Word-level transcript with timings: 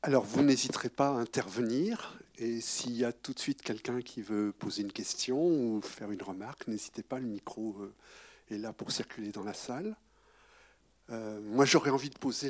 Alors, 0.00 0.24
vous 0.24 0.42
n'hésiterez 0.42 0.90
pas 0.90 1.08
à 1.08 1.12
intervenir. 1.12 2.16
Et 2.38 2.60
s'il 2.60 2.96
y 2.96 3.04
a 3.04 3.12
tout 3.12 3.32
de 3.32 3.38
suite 3.40 3.62
quelqu'un 3.62 4.00
qui 4.00 4.22
veut 4.22 4.52
poser 4.52 4.82
une 4.82 4.92
question 4.92 5.44
ou 5.44 5.80
faire 5.82 6.12
une 6.12 6.22
remarque, 6.22 6.68
n'hésitez 6.68 7.02
pas, 7.02 7.18
le 7.18 7.26
micro 7.26 7.74
euh, 7.80 8.54
est 8.54 8.58
là 8.58 8.72
pour 8.72 8.92
circuler 8.92 9.32
dans 9.32 9.42
la 9.42 9.54
salle. 9.54 9.96
Euh, 11.10 11.40
moi, 11.40 11.64
j'aurais 11.64 11.90
envie 11.90 12.10
de 12.10 12.18
poser 12.18 12.48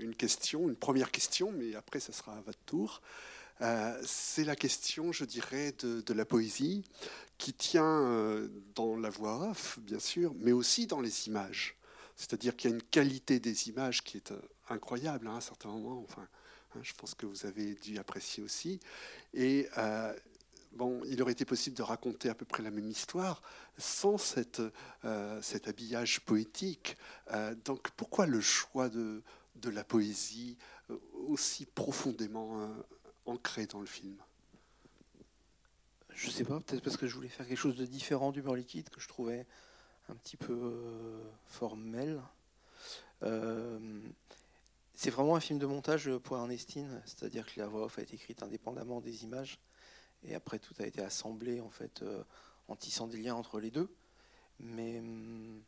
une 0.00 0.16
question, 0.16 0.68
une 0.68 0.74
première 0.74 1.12
question, 1.12 1.52
mais 1.52 1.76
après, 1.76 2.00
ça 2.00 2.12
sera 2.12 2.32
à 2.32 2.40
votre 2.40 2.58
tour. 2.66 3.02
Euh, 3.60 3.96
c'est 4.04 4.44
la 4.44 4.56
question, 4.56 5.12
je 5.12 5.24
dirais, 5.24 5.72
de, 5.78 6.12
la 6.12 6.24
poésie, 6.24 6.82
qui 7.38 7.52
tient 7.52 8.48
dans 8.74 8.96
la 8.96 9.10
voix 9.10 9.50
off, 9.50 9.78
bien 9.80 10.00
sûr, 10.00 10.34
mais 10.40 10.50
aussi 10.50 10.88
dans 10.88 11.00
les 11.00 11.28
images. 11.28 11.76
C'est-à-dire 12.16 12.56
qu'il 12.56 12.70
y 12.70 12.72
a 12.72 12.76
une 12.76 12.82
qualité 12.82 13.38
des 13.38 13.68
images 13.68 14.02
qui 14.02 14.16
est 14.16 14.32
incroyable 14.68 15.28
hein, 15.28 15.34
à 15.34 15.36
un 15.36 15.40
certain 15.40 15.68
moment. 15.68 16.04
Enfin, 16.08 16.26
je 16.82 16.92
pense 16.94 17.14
que 17.14 17.26
vous 17.26 17.46
avez 17.46 17.74
dû 17.74 17.98
apprécier 17.98 18.42
aussi. 18.42 18.80
Et 19.34 19.68
euh, 19.78 20.14
bon, 20.72 21.02
il 21.06 21.20
aurait 21.22 21.32
été 21.32 21.44
possible 21.44 21.76
de 21.76 21.82
raconter 21.82 22.28
à 22.28 22.34
peu 22.34 22.44
près 22.44 22.62
la 22.62 22.70
même 22.70 22.88
histoire 22.88 23.42
sans 23.78 24.18
cette, 24.18 24.62
euh, 25.04 25.42
cet 25.42 25.68
habillage 25.68 26.20
poétique. 26.20 26.96
Euh, 27.32 27.54
donc 27.64 27.90
pourquoi 27.92 28.26
le 28.26 28.40
choix 28.40 28.88
de, 28.88 29.22
de 29.56 29.70
la 29.70 29.84
poésie 29.84 30.56
aussi 31.28 31.66
profondément 31.66 32.68
ancré 33.26 33.66
dans 33.66 33.80
le 33.80 33.86
film? 33.86 34.16
Je 36.12 36.26
ne 36.26 36.32
sais 36.32 36.44
pas, 36.44 36.58
peut-être 36.60 36.82
parce 36.82 36.96
que 36.96 37.06
je 37.06 37.14
voulais 37.14 37.28
faire 37.28 37.46
quelque 37.46 37.56
chose 37.56 37.76
de 37.76 37.86
différent 37.86 38.32
du 38.32 38.42
beurre 38.42 38.56
liquide 38.56 38.90
que 38.90 39.00
je 39.00 39.08
trouvais 39.08 39.46
un 40.08 40.14
petit 40.16 40.36
peu 40.36 40.74
formel. 41.46 42.20
C'est 45.02 45.08
vraiment 45.08 45.34
un 45.34 45.40
film 45.40 45.58
de 45.58 45.64
montage 45.64 46.14
pour 46.18 46.36
Ernestine, 46.36 47.00
c'est-à-dire 47.06 47.46
que 47.46 47.58
la 47.58 47.66
voix 47.66 47.84
off 47.84 47.98
a 47.98 48.02
été 48.02 48.16
écrite 48.16 48.42
indépendamment 48.42 49.00
des 49.00 49.24
images, 49.24 49.58
et 50.24 50.34
après 50.34 50.58
tout 50.58 50.74
a 50.78 50.84
été 50.84 51.00
assemblé 51.00 51.62
en 51.62 51.70
fait 51.70 52.02
euh, 52.02 52.22
en 52.68 52.76
tissant 52.76 53.06
des 53.06 53.16
liens 53.16 53.34
entre 53.34 53.60
les 53.60 53.70
deux. 53.70 53.88
Mais 54.58 54.98
hum, 54.98 55.62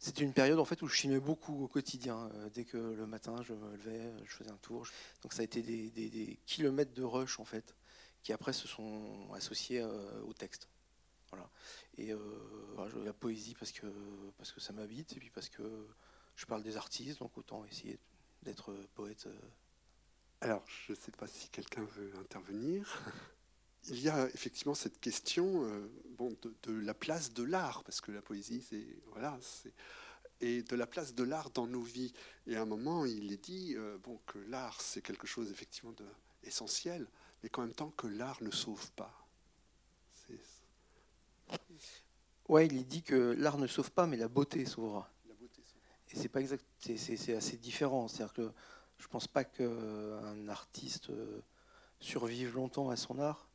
c'était 0.00 0.24
une 0.24 0.32
période 0.32 0.58
en 0.58 0.64
fait 0.64 0.82
où 0.82 0.88
je 0.88 0.96
filmais 0.96 1.20
beaucoup 1.20 1.62
au 1.62 1.68
quotidien. 1.68 2.28
Euh, 2.34 2.50
dès 2.52 2.64
que 2.64 2.78
le 2.78 3.06
matin 3.06 3.44
je 3.44 3.54
me 3.54 3.76
levais, 3.76 4.12
je 4.24 4.34
faisais 4.34 4.50
un 4.50 4.58
tour. 4.58 4.88
Donc 5.22 5.32
ça 5.32 5.42
a 5.42 5.44
été 5.44 5.62
des, 5.62 6.40
kilomètres 6.46 6.94
de 6.94 7.04
rush 7.04 7.38
en 7.38 7.44
fait, 7.44 7.76
qui 8.24 8.32
après 8.32 8.52
se 8.52 8.66
sont 8.66 9.32
associés 9.34 9.82
euh, 9.82 10.20
au 10.22 10.32
texte. 10.32 10.68
Voilà. 11.30 11.48
Et 11.96 12.12
la 13.04 13.12
poésie 13.12 13.54
parce 13.54 13.70
que 13.70 13.86
parce 14.36 14.50
que 14.50 14.58
ça 14.58 14.72
m'habite 14.72 15.12
et 15.12 15.20
puis 15.20 15.30
parce 15.30 15.48
que 15.48 15.86
je 16.40 16.46
parle 16.46 16.62
des 16.62 16.78
artistes, 16.78 17.18
donc 17.20 17.36
autant 17.36 17.66
essayer 17.66 17.98
d'être 18.42 18.74
poète. 18.94 19.26
Euh. 19.26 19.38
Alors, 20.40 20.64
je 20.86 20.92
ne 20.92 20.96
sais 20.96 21.12
pas 21.12 21.26
si 21.26 21.48
quelqu'un 21.48 21.84
veut 21.84 22.12
intervenir. 22.18 23.02
Il 23.88 24.00
y 24.00 24.10
a 24.10 24.28
effectivement 24.34 24.74
cette 24.74 25.00
question 25.00 25.64
euh, 25.64 25.90
bon, 26.18 26.36
de, 26.62 26.72
la 26.72 26.92
place 26.92 27.32
de 27.32 27.42
l'art, 27.42 27.82
parce 27.82 28.00
que 28.00 28.12
la 28.12 28.20
poésie, 28.20 28.62
c'est 28.68 28.86
voilà, 29.06 29.38
et 30.42 30.62
de 30.62 30.76
la 30.76 30.86
place 30.86 31.14
de 31.14 31.24
l'art 31.24 31.50
dans 31.50 31.66
nos 31.66 31.80
vies. 31.80 32.12
Et 32.46 32.56
à 32.56 32.62
un 32.62 32.66
moment, 32.66 33.06
il 33.06 33.32
est 33.32 33.42
dit 33.42 33.74
euh, 33.76 33.96
bon 33.98 34.20
que 34.26 34.38
l'art, 34.38 34.80
c'est 34.82 35.00
quelque 35.00 35.26
chose 35.26 35.50
effectivement 35.50 35.94
d'essentiel, 36.42 37.06
mais 37.42 37.48
qu'en 37.48 37.62
même 37.62 37.74
temps 37.74 37.90
que 37.90 38.06
l'art 38.06 38.42
ne 38.42 38.50
sauve 38.50 38.90
pas. 38.92 39.14
Ouais, 42.48 42.66
il 42.66 42.78
est 42.78 42.84
dit 42.84 43.02
que 43.02 43.34
l'art 43.38 43.58
ne 43.58 43.66
sauve 43.66 43.92
pas, 43.92 44.06
mais 44.06 44.16
la 44.16 44.28
beauté 44.28 44.64
sauvera 44.66 45.10
c'est 46.16 46.28
pas 46.28 46.40
exact, 46.40 46.64
c'est 46.78 47.34
assez 47.34 47.56
différent. 47.56 48.08
C'est-à-dire 48.08 48.34
que 48.34 48.52
je 48.98 49.08
pense 49.08 49.26
pas 49.26 49.44
qu'un 49.44 50.48
artiste 50.48 51.10
euh, 51.10 51.40
survive 52.00 52.54
longtemps 52.54 52.90
à 52.90 52.96
son 52.96 53.18
art. 53.18 53.48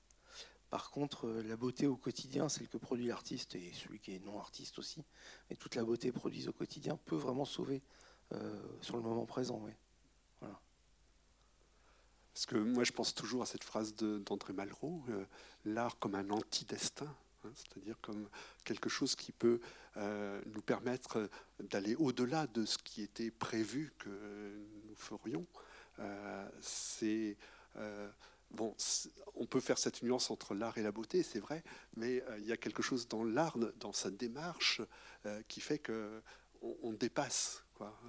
Par 0.69 0.89
contre, 0.91 1.27
euh, 1.27 1.43
la 1.43 1.55
beauté 1.55 1.85
au 1.87 1.95
quotidien, 1.95 2.49
celle 2.49 2.67
que 2.67 2.77
produit 2.77 3.07
l'artiste 3.07 3.55
et 3.55 3.71
celui 3.73 3.99
qui 3.99 4.15
est 4.15 4.25
non 4.25 4.39
artiste 4.39 4.79
aussi, 4.79 5.03
mais 5.49 5.55
toute 5.55 5.75
la 5.75 5.83
beauté 5.83 6.11
produite 6.11 6.47
au 6.47 6.53
quotidien 6.53 6.97
peut 7.05 7.15
vraiment 7.15 7.45
sauver 7.45 7.83
euh, 8.33 8.59
sur 8.81 8.95
le 8.95 9.03
moment 9.03 9.25
présent. 9.25 9.61
Oui. 9.63 9.71
Parce 12.33 12.47
que 12.47 12.57
moi, 12.57 12.83
je 12.83 12.91
pense 12.91 13.15
toujours 13.15 13.43
à 13.43 13.45
cette 13.45 13.63
phrase 13.63 13.95
d'André 13.95 14.51
Malraux, 14.51 15.05
l'art 15.63 15.97
comme 15.99 16.15
un 16.15 16.29
anti-destin. 16.31 17.07
Hein, 17.45 17.51
c'est-à-dire 17.55 17.99
comme 18.01 18.29
quelque 18.63 18.89
chose 18.89 19.15
qui 19.15 19.31
peut 19.31 19.59
euh, 19.97 20.41
nous 20.47 20.61
permettre 20.61 21.29
d'aller 21.59 21.95
au-delà 21.95 22.47
de 22.47 22.65
ce 22.65 22.77
qui 22.77 23.01
était 23.01 23.31
prévu 23.31 23.93
que 23.99 24.09
nous 24.87 24.95
ferions. 24.95 25.45
Euh, 25.99 26.49
c'est 26.61 27.37
euh, 27.77 28.09
bon, 28.51 28.75
on 29.35 29.45
peut 29.45 29.59
faire 29.59 29.77
cette 29.77 30.03
nuance 30.03 30.31
entre 30.31 30.55
l'art 30.55 30.77
et 30.77 30.83
la 30.83 30.91
beauté, 30.91 31.23
c'est 31.23 31.39
vrai, 31.39 31.63
mais 31.95 32.23
il 32.37 32.45
y 32.45 32.51
a 32.51 32.57
quelque 32.57 32.81
chose 32.81 33.07
dans 33.07 33.23
l'art, 33.23 33.57
dans 33.79 33.93
sa 33.93 34.09
démarche, 34.11 34.81
qui 35.47 35.61
fait 35.61 35.79
que 35.79 36.21
on, 36.61 36.93
dépasse 36.93 37.63
quoi, 37.73 37.99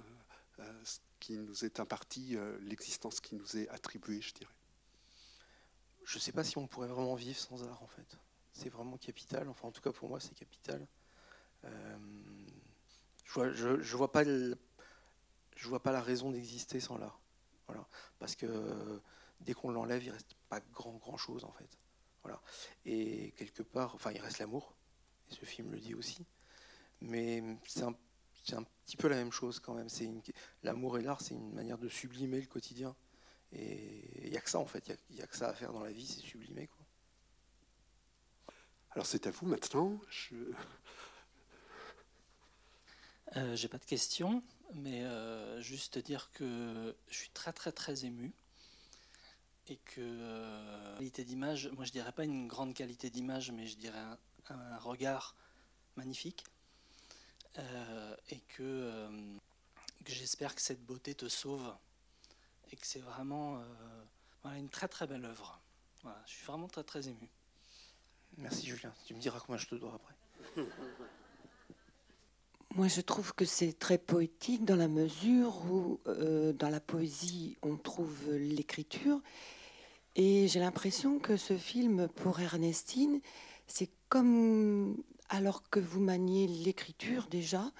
ce 0.83 0.99
qui 1.19 1.37
nous 1.37 1.65
est 1.65 1.79
imparti, 1.79 2.37
l'existence 2.61 3.19
qui 3.19 3.35
nous 3.35 3.57
est 3.57 3.67
attribuée, 3.69 4.21
je 4.21 4.33
dirais. 4.33 4.53
Je 6.03 6.17
ne 6.17 6.21
sais 6.21 6.31
pas 6.31 6.43
si 6.43 6.57
on 6.57 6.67
pourrait 6.67 6.87
vraiment 6.87 7.15
vivre 7.15 7.37
sans 7.37 7.63
art, 7.63 7.83
en 7.83 7.87
fait 7.87 8.17
c'est 8.57 8.69
vraiment 8.69 8.97
capital. 8.97 9.47
Enfin, 9.49 9.67
en 9.67 9.71
tout 9.71 9.81
cas, 9.81 9.91
pour 9.91 10.09
moi, 10.09 10.19
c'est 10.19 10.33
capital. 10.33 10.85
Euh, 11.65 11.97
je 13.25 13.33
vois, 13.33 13.51
je, 13.51 13.97
vois 13.97 14.11
pas 14.11 14.23
je 14.23 15.67
vois 15.67 15.81
pas 15.81 15.91
la 15.91 16.01
raison 16.01 16.31
d'exister 16.31 16.79
sans 16.79 16.97
l'art. 16.97 17.19
Voilà. 17.67 17.87
Parce 18.19 18.35
que 18.35 19.01
dès 19.41 19.53
qu'on 19.53 19.71
l'enlève, 19.71 20.03
il 20.03 20.11
reste 20.11 20.35
pas 20.49 20.59
grand 20.59 20.93
grand 20.93 21.17
chose 21.17 21.43
en 21.43 21.51
fait. 21.51 21.69
Voilà. 22.23 22.41
Et 22.85 23.31
quelque 23.37 23.63
part, 23.63 23.95
enfin, 23.95 24.11
il 24.11 24.21
reste 24.21 24.39
l'amour. 24.39 24.75
Et 25.29 25.35
ce 25.35 25.45
film 25.45 25.71
le 25.71 25.79
dit 25.79 25.93
aussi. 25.93 26.25
Mais 27.01 27.43
c'est 27.67 27.83
un, 27.83 27.93
un, 28.53 28.63
petit 28.85 28.97
peu 28.97 29.07
la 29.07 29.17
même 29.17 29.31
chose 29.31 29.59
quand 29.59 29.73
même. 29.73 29.89
C'est 29.89 30.09
l'amour 30.63 30.97
et 30.97 31.01
l'art, 31.01 31.21
c'est 31.21 31.35
une 31.35 31.53
manière 31.53 31.77
de 31.77 31.89
sublimer 31.89 32.39
le 32.39 32.47
quotidien. 32.47 32.95
Et 33.51 34.25
il 34.25 34.31
n'y 34.31 34.37
a 34.37 34.41
que 34.41 34.49
ça 34.49 34.59
en 34.59 34.65
fait. 34.65 34.91
Il 35.09 35.15
n'y 35.15 35.21
a, 35.21 35.27
que 35.27 35.37
ça 35.37 35.49
à 35.49 35.53
faire 35.53 35.73
dans 35.73 35.83
la 35.83 35.91
vie, 35.91 36.07
c'est 36.07 36.21
sublimer. 36.21 36.69
Alors 38.97 39.05
c'est 39.05 39.27
à 39.27 39.29
vous 39.29 39.45
maintenant. 39.45 39.99
Je... 40.09 40.33
Euh, 43.35 43.55
j'ai 43.55 43.67
pas 43.67 43.77
de 43.77 43.85
questions, 43.85 44.41
mais 44.73 45.03
euh, 45.03 45.61
juste 45.61 45.99
dire 45.99 46.31
que 46.31 46.95
je 47.07 47.15
suis 47.15 47.29
très 47.29 47.53
très 47.53 47.71
très 47.71 48.05
ému 48.05 48.33
et 49.67 49.77
que 49.77 50.01
euh, 50.01 50.97
qualité 50.97 51.23
d'image, 51.25 51.69
moi 51.73 51.85
je 51.85 51.91
dirais 51.91 52.11
pas 52.11 52.23
une 52.23 52.47
grande 52.47 52.73
qualité 52.73 53.11
d'image, 53.11 53.51
mais 53.51 53.67
je 53.67 53.77
dirais 53.77 54.03
un, 54.49 54.77
regard 54.79 55.35
magnifique 55.95 56.43
et 58.29 58.39
que, 58.55 59.11
j'espère 60.07 60.55
que 60.55 60.61
cette 60.61 60.83
beauté 60.83 61.13
te 61.13 61.29
sauve 61.29 61.71
et 62.71 62.75
que 62.75 62.87
c'est 62.87 63.01
vraiment 63.01 63.63
une 64.55 64.69
très 64.69 64.87
très 64.87 65.05
belle 65.05 65.25
œuvre. 65.25 65.61
je 66.25 66.31
suis 66.31 66.45
vraiment 66.47 66.67
très 66.67 66.83
très 66.83 67.09
ému. 67.09 67.29
Merci 68.37 68.67
Julien. 68.67 68.93
Tu 69.05 69.13
me 69.13 69.19
diras 69.19 69.39
combien 69.39 69.57
je 69.57 69.67
te 69.67 69.75
dois 69.75 69.93
après. 69.95 70.13
Moi, 72.75 72.87
je 72.87 73.01
trouve 73.01 73.33
que 73.33 73.45
c'est 73.45 73.73
très 73.73 73.97
poétique 73.97 74.63
dans 74.63 74.75
la 74.75 74.87
mesure 74.87 75.65
où, 75.71 75.99
euh, 76.07 76.53
dans 76.53 76.69
la 76.69 76.79
poésie, 76.79 77.57
on 77.63 77.75
trouve 77.75 78.31
l'écriture. 78.33 79.19
Et 80.15 80.47
j'ai 80.47 80.59
l'impression 80.59 81.17
que 81.17 81.37
ce 81.37 81.57
film, 81.57 82.07
pour 82.07 82.39
Ernestine, 82.39 83.19
c'est 83.65 83.89
comme 84.09 85.01
alors 85.29 85.67
que 85.69 85.79
vous 85.79 85.99
maniez 85.99 86.47
l'écriture 86.47 87.27
déjà, 87.29 87.71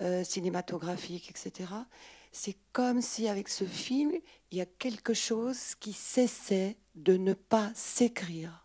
euh, 0.00 0.24
cinématographique, 0.24 1.30
etc. 1.30 1.70
C'est 2.32 2.56
comme 2.72 3.00
si 3.00 3.28
avec 3.28 3.48
ce 3.48 3.64
film, 3.64 4.12
il 4.50 4.58
y 4.58 4.60
a 4.60 4.66
quelque 4.66 5.14
chose 5.14 5.74
qui 5.76 5.92
cessait 5.92 6.76
de 6.94 7.16
ne 7.16 7.32
pas 7.32 7.72
s'écrire. 7.74 8.63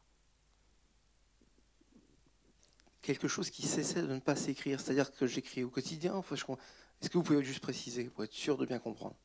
Quelque 3.01 3.27
chose 3.27 3.49
qui 3.49 3.63
cessait 3.63 4.01
de 4.01 4.07
ne 4.07 4.19
pas 4.19 4.35
s'écrire, 4.35 4.79
c'est-à-dire 4.79 5.11
que 5.11 5.27
j'écris 5.27 5.63
au 5.63 5.69
quotidien. 5.69 6.21
Est-ce 6.31 7.09
que 7.09 7.17
vous 7.17 7.23
pouvez 7.23 7.43
juste 7.43 7.61
préciser 7.61 8.05
pour 8.05 8.23
être 8.23 8.33
sûr 8.33 8.57
de 8.57 8.65
bien 8.65 8.79
comprendre 8.79 9.15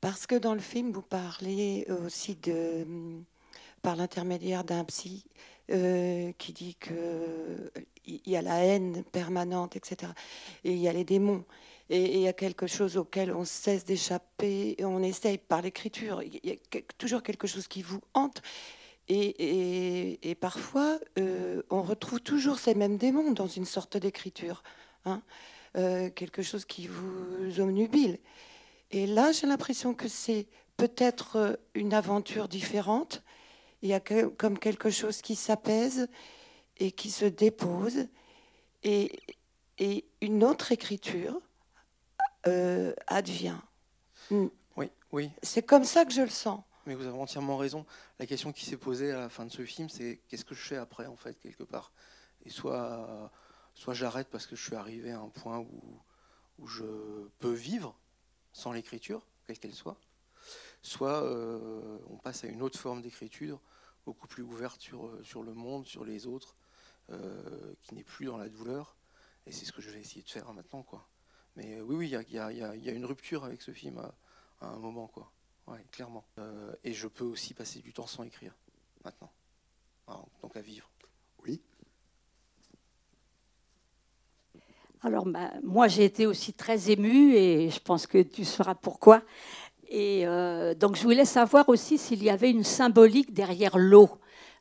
Parce 0.00 0.26
que 0.26 0.34
dans 0.34 0.54
le 0.54 0.60
film, 0.60 0.92
vous 0.92 1.02
parlez 1.02 1.86
aussi 2.04 2.36
de, 2.36 2.86
par 3.82 3.96
l'intermédiaire 3.96 4.64
d'un 4.64 4.84
psy 4.84 5.24
euh, 5.70 6.32
qui 6.38 6.52
dit 6.52 6.76
que 6.76 7.70
il 8.06 8.20
y 8.24 8.36
a 8.36 8.42
la 8.42 8.64
haine 8.64 9.02
permanente, 9.04 9.76
etc. 9.76 10.12
Et 10.64 10.72
il 10.72 10.78
y 10.78 10.88
a 10.88 10.92
les 10.92 11.04
démons. 11.04 11.44
Et 11.90 12.16
il 12.16 12.20
y 12.20 12.28
a 12.28 12.32
quelque 12.32 12.66
chose 12.66 12.96
auquel 12.96 13.32
on 13.32 13.44
cesse 13.44 13.84
d'échapper, 13.84 14.76
on 14.80 15.02
essaye 15.02 15.38
par 15.38 15.62
l'écriture. 15.62 16.22
Il 16.22 16.40
y 16.42 16.52
a 16.52 16.80
toujours 16.98 17.22
quelque 17.22 17.46
chose 17.46 17.68
qui 17.68 17.82
vous 17.82 18.00
hante. 18.14 18.42
Et, 19.08 20.36
parfois, 20.40 20.98
euh, 21.18 21.62
on 21.70 21.82
retrouve 21.82 22.20
toujours 22.20 22.58
ces 22.58 22.74
mêmes 22.74 22.96
démons 22.96 23.30
dans 23.32 23.46
une 23.46 23.64
sorte 23.64 23.96
d'écriture, 23.96 24.62
hein. 25.04 25.22
euh, 25.76 26.10
quelque 26.10 26.42
chose 26.42 26.64
qui 26.64 26.88
vous 26.88 27.60
omnubile. 27.60 28.18
Et 28.90 29.06
là, 29.06 29.32
j'ai 29.32 29.46
l'impression 29.46 29.94
que 29.94 30.08
c'est 30.08 30.46
peut-être 30.76 31.36
euh, 31.36 31.52
une 31.74 31.94
aventure 31.94 32.48
différente. 32.48 33.22
Il 33.82 33.90
y 33.90 33.94
a 33.94 34.00
comme 34.00 34.58
quelque 34.58 34.90
chose 34.90 35.22
qui 35.22 35.36
s'apaise 35.36 36.08
et 36.78 36.90
qui 36.90 37.10
se 37.10 37.24
dépose. 37.24 38.08
Et, 38.82 39.20
et 39.78 40.04
une 40.20 40.44
autre 40.44 40.72
écriture 40.72 41.40
euh, 42.46 42.94
advient. 43.06 43.58
Hmm. 44.30 44.46
Oui, 44.76 44.90
oui. 45.12 45.30
C'est 45.42 45.62
comme 45.62 45.84
ça 45.84 46.04
que 46.04 46.12
je 46.12 46.22
le 46.22 46.28
sens. 46.28 46.60
Mais 46.86 46.94
vous 46.94 47.06
avez 47.06 47.18
entièrement 47.18 47.56
raison. 47.56 47.84
La 48.18 48.26
question 48.26 48.52
qui 48.52 48.64
s'est 48.64 48.76
posée 48.76 49.12
à 49.12 49.18
la 49.18 49.28
fin 49.28 49.44
de 49.44 49.50
ce 49.50 49.64
film, 49.64 49.88
c'est 49.88 50.20
qu'est-ce 50.28 50.44
que 50.44 50.54
je 50.54 50.62
fais 50.62 50.76
après, 50.76 51.06
en 51.06 51.16
fait, 51.16 51.38
quelque 51.40 51.64
part? 51.64 51.92
Et 52.44 52.50
soit, 52.50 53.30
soit 53.74 53.94
j'arrête 53.94 54.28
parce 54.30 54.46
que 54.46 54.54
je 54.56 54.62
suis 54.62 54.76
arrivé 54.76 55.10
à 55.10 55.18
un 55.18 55.28
point 55.28 55.58
où, 55.58 56.00
où 56.58 56.66
je 56.66 56.84
peux 57.38 57.52
vivre 57.52 57.98
sans 58.52 58.72
l'écriture, 58.72 59.26
quelle 59.46 59.58
qu'elle 59.58 59.74
soit, 59.74 59.98
soit 60.82 61.24
euh, 61.24 61.98
on 62.08 62.16
passe 62.16 62.44
à 62.44 62.48
une 62.48 62.62
autre 62.62 62.78
forme 62.78 63.02
d'écriture, 63.02 63.60
beaucoup 64.04 64.28
plus 64.28 64.42
ouverte 64.42 64.80
sur, 64.80 65.06
euh, 65.06 65.22
sur 65.24 65.42
le 65.42 65.52
monde, 65.52 65.84
sur 65.86 66.04
les 66.04 66.26
autres, 66.26 66.56
euh, 67.10 67.74
qui 67.82 67.94
n'est 67.94 68.04
plus 68.04 68.26
dans 68.26 68.36
la 68.36 68.48
douleur. 68.48 68.96
Et 69.46 69.52
c'est 69.52 69.64
ce 69.64 69.72
que 69.72 69.80
je 69.80 69.90
vais 69.90 70.00
essayer 70.00 70.22
de 70.22 70.30
faire 70.30 70.52
maintenant. 70.52 70.82
Quoi. 70.82 71.06
Mais 71.56 71.80
oui, 71.80 71.96
oui, 71.96 72.08
il 72.08 72.32
y, 72.32 72.36
y 72.36 72.38
a, 72.40 72.92
une 72.92 73.04
rupture 73.04 73.44
avec 73.44 73.62
ce 73.62 73.72
film 73.72 73.98
à, 73.98 74.66
un 74.66 74.78
moment. 74.78 75.06
quoi. 75.06 75.30
Ouais, 75.66 75.84
clairement. 75.90 76.24
Euh, 76.38 76.72
et 76.84 76.92
je 76.92 77.08
peux 77.08 77.24
aussi 77.24 77.54
passer 77.54 77.80
du 77.80 77.92
temps 77.92 78.06
sans 78.06 78.22
écrire, 78.22 78.52
maintenant. 79.04 79.30
donc 80.42 80.56
à 80.56 80.60
vivre. 80.60 80.88
Oui. 81.44 81.60
Alors, 85.02 85.26
bah, 85.26 85.50
moi, 85.62 85.88
j'ai 85.88 86.04
été 86.04 86.26
aussi 86.26 86.52
très 86.52 86.90
émue 86.90 87.34
et 87.34 87.70
je 87.70 87.80
pense 87.80 88.06
que 88.06 88.22
tu 88.22 88.44
sauras 88.44 88.74
pourquoi. 88.74 89.22
Et 89.88 90.26
euh, 90.26 90.74
donc, 90.74 90.96
je 90.96 91.02
voulais 91.02 91.24
savoir 91.24 91.68
aussi 91.68 91.98
s'il 91.98 92.22
y 92.22 92.30
avait 92.30 92.50
une 92.50 92.64
symbolique 92.64 93.32
derrière 93.32 93.76
l'eau. 93.76 94.10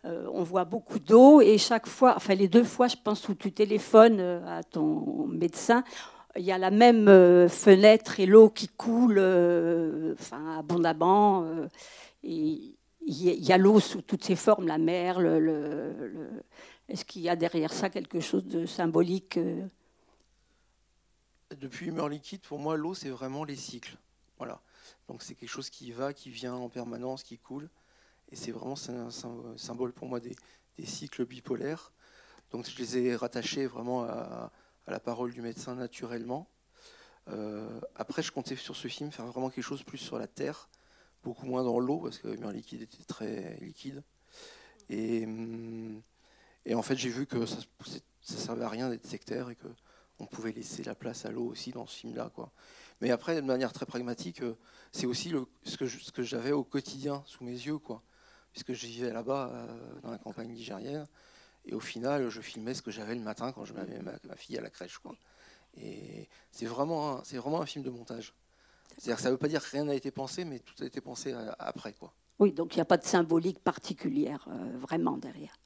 Euh, 0.06 0.28
on 0.34 0.44
voit 0.44 0.66
beaucoup 0.66 1.00
d'eau 1.00 1.42
et 1.42 1.58
chaque 1.58 1.88
fois, 1.88 2.14
enfin 2.16 2.36
les 2.36 2.48
deux 2.48 2.64
fois, 2.64 2.88
je 2.88 2.96
pense, 2.96 3.28
où 3.28 3.34
tu 3.34 3.52
téléphones 3.52 4.20
à 4.20 4.64
ton 4.64 5.26
médecin, 5.28 5.84
il 6.38 6.44
y 6.44 6.52
a 6.52 6.58
la 6.58 6.72
même 6.72 7.08
euh, 7.08 7.48
fenêtre 7.48 8.20
et 8.20 8.26
l'eau 8.26 8.50
qui 8.50 8.68
coule 8.68 9.18
euh, 9.18 10.14
enfin, 10.14 10.60
abondamment. 10.60 11.44
Euh, 11.46 11.68
il 12.24 12.76
y 13.08 13.52
a 13.52 13.58
l'eau 13.58 13.80
sous 13.80 14.02
toutes 14.02 14.24
ses 14.24 14.36
formes, 14.36 14.66
la 14.66 14.80
mer. 14.80 15.20
Est-ce 16.90 17.06
qu'il 17.06 17.22
y 17.22 17.30
a 17.30 17.36
derrière 17.36 17.72
ça 17.72 17.90
quelque 17.90 18.20
chose 18.20 18.46
de 18.46 18.66
symbolique 18.66 19.40
Depuis 21.56 21.86
Humeur 21.86 22.10
liquide, 22.10 22.42
pour 22.42 22.58
moi, 22.58 22.78
l'eau, 22.78 22.96
c'est 22.96 23.10
vraiment 23.10 23.44
les 23.44 23.56
cycles. 23.56 23.96
Voilà. 24.40 24.60
Donc 25.08 25.22
c'est 25.22 25.36
quelque 25.36 25.50
chose 25.50 25.70
qui 25.70 25.92
va, 25.92 26.14
qui 26.14 26.32
vient 26.32 26.56
en 26.56 26.68
permanence, 26.68 27.22
qui 27.22 27.38
coule. 27.38 27.70
Et 28.32 28.36
c'est 28.36 28.52
vraiment 28.52 28.76
un 28.90 29.58
symbole 29.58 29.94
pour 29.94 30.08
moi 30.08 30.20
des, 30.20 30.36
des, 30.78 30.86
cycles 30.88 31.26
bipolaires. 31.26 31.92
Donc 32.50 32.68
je 32.68 32.76
les 32.80 32.98
ai 32.98 33.16
rattachés 33.16 33.68
vraiment 33.68 34.04
à, 34.06 34.52
à 34.88 34.92
la 34.92 35.00
parole 35.00 35.34
du 35.34 35.42
médecin 35.42 35.76
naturellement. 35.76 36.48
Euh, 37.30 37.80
après, 37.96 38.22
je 38.22 38.32
comptais 38.32 38.56
sur 38.56 38.76
ce 38.76 38.88
film 38.88 39.12
faire 39.12 39.26
vraiment 39.26 39.50
quelque 39.50 39.64
chose 39.64 39.84
plus 39.84 39.98
sur 39.98 40.20
la 40.20 40.28
terre, 40.28 40.70
beaucoup 41.24 41.46
moins 41.46 41.64
dans 41.64 41.80
l'eau, 41.80 42.00
parce 42.00 42.20
que 42.20 42.28
le 42.28 42.52
liquide 42.52 42.84
était 42.84 43.04
très 43.04 43.58
liquide. 43.62 44.04
Et, 44.90 45.26
hum, 45.26 46.02
et 46.66 46.76
en 46.76 46.82
fait, 46.82 46.96
j'ai 46.96 47.10
vu 47.10 47.26
que 47.26 47.46
ça 47.46 47.58
ne 47.86 48.38
servait 48.38 48.64
à 48.64 48.70
rien 48.70 48.90
d'être 48.90 49.06
sectaire 49.06 49.50
et 49.50 49.56
qu'on 49.56 50.26
pouvait 50.26 50.52
laisser 50.52 50.84
la 50.84 50.96
place 50.96 51.26
à 51.26 51.32
l'eau 51.32 51.46
aussi 51.46 51.72
dans 51.72 51.86
ce 51.86 51.96
film-là. 51.98 52.32
Mais 53.02 53.12
après, 53.12 53.36
de 53.36 53.42
manière 53.42 53.74
très 53.74 53.86
pragmatique, 53.86 54.42
euh, 54.42 54.56
c'est 54.92 55.06
aussi 55.06 55.34
ce 55.64 55.78
que, 55.78 56.12
que 56.12 56.24
j'avais 56.24 56.52
au 56.52 56.64
quotidien 56.64 57.24
sous 57.26 57.44
mes 57.44 57.52
yeux, 57.52 57.80
puisque 58.52 58.74
je 58.74 58.88
vivais 58.88 59.12
là-bas, 59.12 59.52
euh, 59.54 60.00
dans 60.02 60.12
la 60.12 60.18
campagne 60.18 60.50
nigérienne. 60.50 61.08
Et 61.66 61.74
au 61.74 61.80
final, 61.80 62.30
je 62.30 62.42
filmais 62.42 62.74
ce 62.74 62.82
que 62.82 62.92
j'avais 62.92 63.16
le 63.16 63.22
matin 63.22 63.52
quand 63.52 63.66
je 63.66 63.74
m'avais 63.74 64.00
ma, 64.02 64.36
fille 64.36 64.58
à 64.58 64.62
la 64.62 64.70
crèche. 64.70 64.98
Quoi. 65.00 65.16
Et 65.78 66.30
c'est 66.52 66.66
vraiment, 66.66 67.24
c'est 67.24 67.38
vraiment 67.38 67.62
un 67.62 67.66
film 67.66 67.84
de 67.84 67.90
montage. 67.90 68.34
C'est-à-dire 68.98 69.20
ça 69.20 69.30
ne 69.30 69.34
veut 69.34 69.38
pas 69.38 69.48
dire 69.48 69.64
que 69.64 69.72
rien 69.72 69.86
n'a 69.86 69.96
été 69.96 70.12
pensé, 70.12 70.46
mais 70.46 70.60
tout 70.60 70.76
a 70.84 70.86
été 70.86 71.02
pensé 71.02 71.34
euh, 71.34 71.52
après. 71.60 71.94
Quoi. 71.94 72.14
Oui, 72.40 72.54
donc 72.54 72.76
il 72.76 72.78
n'y 72.78 72.82
a 72.82 72.86
pas 72.86 72.98
de 72.98 73.06
symbolique 73.06 73.60
particulière 73.60 74.48
euh, 74.50 74.78
vraiment 74.78 75.18
derrière. 75.18 75.58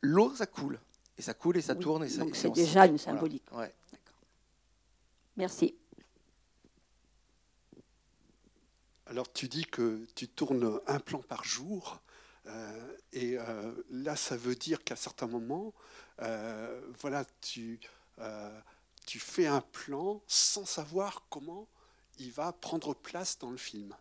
L'eau, 0.00 0.34
ça 0.34 0.46
coule. 0.46 0.80
Et 1.18 1.22
ça 1.22 1.34
coule 1.34 1.56
et 1.56 1.62
ça 1.62 1.74
tourne. 1.74 2.04
Et 2.04 2.08
ça, 2.08 2.22
donc 2.22 2.34
c'est 2.36 2.50
déjà 2.50 2.86
une 2.86 2.98
symbolique. 2.98 3.44
Ouais. 3.52 3.72
Merci. 5.36 5.74
Alors 9.06 9.30
tu 9.32 9.48
dis 9.48 9.64
que 9.64 10.06
tu 10.14 10.28
tournes 10.28 10.80
un 10.86 10.98
plan 11.00 11.20
par 11.20 11.44
jour. 11.44 12.01
Euh, 12.46 12.96
et 13.12 13.38
euh, 13.38 13.72
là, 13.90 14.16
ça 14.16 14.36
veut 14.36 14.54
dire 14.54 14.82
qu'à 14.84 14.96
certains 14.96 15.26
moments, 15.26 15.72
euh, 16.20 16.80
voilà, 17.00 17.24
tu, 17.40 17.80
tu 19.06 19.18
fais 19.18 19.46
un 19.46 19.60
plan 19.60 20.22
sans 20.26 20.64
savoir 20.64 21.26
comment 21.28 21.68
il 22.18 22.32
va 22.32 22.52
prendre 22.52 22.94
place 22.94 23.38
dans 23.38 23.50
le 23.50 23.56
film. 23.56 23.94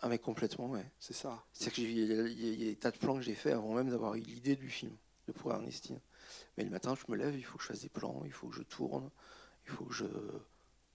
Ah 0.00 0.08
mais 0.08 0.18
complètement, 0.18 0.68
ouais. 0.70 0.90
C'est 0.98 1.14
ça. 1.14 1.44
C'est 1.52 1.72
qu'il 1.72 1.90
y, 1.90 2.12
a 2.12 2.70
des 2.70 2.76
tas 2.76 2.90
de 2.90 2.98
plans 2.98 3.14
que 3.14 3.22
j'ai 3.22 3.34
fait 3.34 3.52
avant 3.52 3.74
même 3.74 3.90
d'avoir 3.90 4.14
eu 4.16 4.20
l'idée 4.20 4.56
du 4.56 4.68
film, 4.68 4.96
de 5.28 5.32
pouvoir 5.32 5.56
Ernestine. 5.56 6.00
Mais 6.56 6.64
le 6.64 6.70
matin, 6.70 6.94
je 6.94 7.10
me 7.10 7.16
lève, 7.16 7.36
il 7.36 7.44
faut 7.44 7.56
que 7.56 7.62
je 7.62 7.68
fasse 7.68 7.82
des 7.82 7.88
plans, 7.88 8.22
il 8.24 8.32
faut 8.32 8.48
que 8.48 8.56
je 8.56 8.62
tourne, 8.62 9.10
il 9.64 9.70
faut 9.70 9.84
que 9.84 9.94
je, 9.94 10.06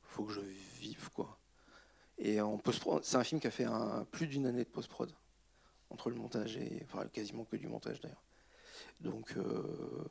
faut 0.02 0.26
que 0.26 0.34
je 0.34 0.42
vive, 0.80 1.10
quoi. 1.12 1.40
Et 2.18 2.42
en 2.42 2.58
post 2.58 2.84
c'est 3.04 3.16
un 3.16 3.24
film 3.24 3.40
qui 3.40 3.48
a 3.48 3.52
fait 3.52 3.66
un, 3.66 4.06
plus 4.12 4.28
d'une 4.28 4.48
année 4.48 4.64
de 4.64 4.70
post-prod 4.70 5.14
entre 5.90 6.10
le 6.10 6.16
montage 6.16 6.58
et 6.58 6.82
enfin 6.84 7.08
quasiment 7.08 7.46
que 7.46 7.56
du 7.56 7.68
montage 7.68 8.02
d'ailleurs. 8.02 8.24
Donc, 9.00 9.34
euh, 9.38 10.10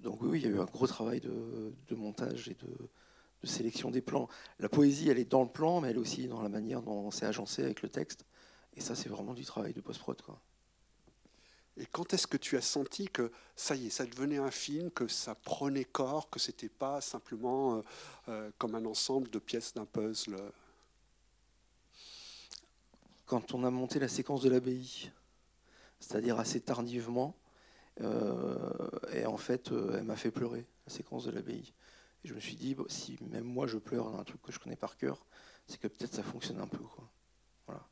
donc 0.00 0.22
oui, 0.22 0.40
il 0.40 0.44
y 0.44 0.46
a 0.46 0.54
eu 0.54 0.60
un 0.60 0.64
gros 0.64 0.86
travail 0.86 1.20
de, 1.20 1.94
montage 1.94 2.48
et 2.48 2.54
de, 2.54 2.88
sélection 3.46 3.90
des 3.90 4.00
plans. 4.00 4.28
La 4.58 4.70
poésie, 4.70 5.10
elle 5.10 5.18
est 5.18 5.30
dans 5.30 5.42
le 5.42 5.50
plan, 5.50 5.80
mais 5.80 5.90
elle 5.90 5.96
est 5.96 6.00
aussi 6.00 6.28
dans 6.28 6.40
la 6.40 6.48
manière 6.48 6.80
dont 6.80 7.10
c'est 7.10 7.26
agencé 7.26 7.62
avec 7.62 7.82
le 7.82 7.90
texte. 7.90 8.24
Et 8.74 8.80
ça, 8.80 8.94
c'est 8.94 9.10
vraiment 9.10 9.34
du 9.34 9.44
travail 9.44 9.74
de 9.74 9.82
post-prod. 9.82 10.16
Et 11.76 11.86
quand 11.86 12.14
est-ce 12.14 12.26
que 12.26 12.38
tu 12.38 12.56
as 12.56 12.62
senti 12.62 13.06
que 13.08 13.30
ça 13.54 13.74
y 13.74 13.88
est, 13.88 13.90
ça 13.90 14.06
devenait 14.06 14.38
un 14.38 14.50
film, 14.50 14.90
que 14.90 15.08
ça 15.08 15.34
prenait 15.34 15.84
corps, 15.84 16.30
que 16.30 16.38
c'était 16.38 16.70
pas 16.70 17.00
simplement 17.00 17.76
euh, 17.76 17.82
euh, 18.28 18.50
comme 18.58 18.74
un 18.76 18.84
ensemble 18.86 19.28
de 19.28 19.38
pièces 19.38 19.74
d'un 19.74 19.84
puzzle 19.84 20.36
quand 23.26 23.54
on 23.54 23.64
a 23.64 23.70
monté 23.70 23.98
la 23.98 24.08
séquence 24.08 24.42
de 24.42 24.50
l'abbaye, 24.50 25.10
c'est-à-dire 26.00 26.38
assez 26.38 26.60
tardivement. 26.60 27.36
Euh, 28.00 28.90
et 29.12 29.24
en 29.26 29.36
fait, 29.36 29.70
euh, 29.72 29.96
elle 29.96 30.04
m'a 30.04 30.16
fait 30.16 30.30
pleurer, 30.30 30.66
la 30.86 30.92
séquence 30.92 31.24
de 31.24 31.30
l'abbaye. 31.30 31.72
Et 32.24 32.28
je 32.28 32.34
me 32.34 32.40
suis 32.40 32.56
dit, 32.56 32.76
si 32.88 33.18
même 33.30 33.44
moi 33.44 33.66
je 33.66 33.78
pleure 33.78 34.10
dans 34.10 34.18
un 34.18 34.24
truc 34.24 34.42
que 34.42 34.52
je 34.52 34.58
connais 34.58 34.76
par 34.76 34.96
cœur, 34.96 35.24
c'est 35.66 35.78
que 35.78 35.88
peut-être 35.88 36.14
ça 36.14 36.22
fonctionne 36.22 36.60
un 36.60 36.66
peu. 36.66 36.78
Quoi. 36.78 37.08
Voilà. 37.66 37.86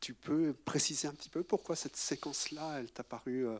Tu 0.00 0.14
peux 0.14 0.52
préciser 0.52 1.08
un 1.08 1.14
petit 1.14 1.30
peu 1.30 1.42
pourquoi 1.42 1.76
cette 1.76 1.96
séquence-là, 1.96 2.78
elle 2.78 2.90
t'a 2.92 3.04
paru, 3.04 3.46
euh, 3.46 3.58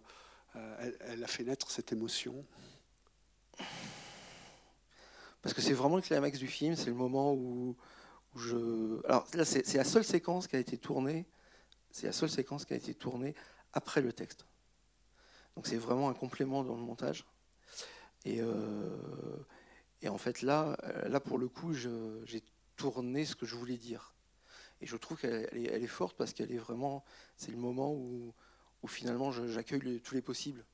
elle, 0.78 0.96
elle, 1.00 1.24
a 1.24 1.28
fait 1.28 1.44
naître 1.44 1.70
cette 1.70 1.92
émotion? 1.92 2.44
Parce 5.40 5.54
que 5.54 5.60
c'est 5.60 5.72
vraiment 5.72 5.96
le 5.96 6.02
climax 6.02 6.38
du 6.38 6.46
film, 6.46 6.76
c'est 6.76 6.86
le 6.86 6.94
moment 6.94 7.32
où, 7.34 7.76
Alors 8.34 9.26
là, 9.34 9.44
c'est 9.44 9.74
la 9.74 9.84
seule 9.84 10.04
séquence 10.04 10.46
qui 10.46 10.56
a 10.56 10.58
été 10.58 10.78
tournée. 10.78 11.26
C'est 11.90 12.06
la 12.06 12.12
seule 12.12 12.30
séquence 12.30 12.64
qui 12.64 12.72
a 12.72 12.76
été 12.76 12.94
tournée 12.94 13.34
après 13.72 14.00
le 14.00 14.12
texte. 14.12 14.46
Donc 15.56 15.66
c'est 15.66 15.76
vraiment 15.76 16.08
un 16.08 16.14
complément 16.14 16.64
dans 16.64 16.74
le 16.74 16.82
montage. 16.82 17.26
Et, 18.24 18.40
euh, 18.40 18.96
en 20.08 20.18
fait 20.18 20.42
là, 20.42 20.76
là 21.06 21.20
pour 21.20 21.38
le 21.38 21.48
coup, 21.48 21.74
j'ai 21.74 22.42
tourné 22.76 23.24
ce 23.24 23.36
que 23.36 23.46
je 23.46 23.54
voulais 23.54 23.76
dire. 23.76 24.14
Et 24.80 24.86
je 24.86 24.96
trouve 24.96 25.18
qu'elle 25.18 25.48
est, 25.54 25.86
forte 25.86 26.16
parce 26.16 26.32
qu'elle 26.32 26.50
est 26.50 26.58
vraiment, 26.58 27.04
c'est 27.36 27.52
le 27.52 27.56
moment 27.56 27.92
où, 27.92 28.34
où 28.82 28.88
finalement 28.88 29.30
j'accueille 29.30 30.00
tous 30.00 30.14
les 30.14 30.22
possibles 30.22 30.64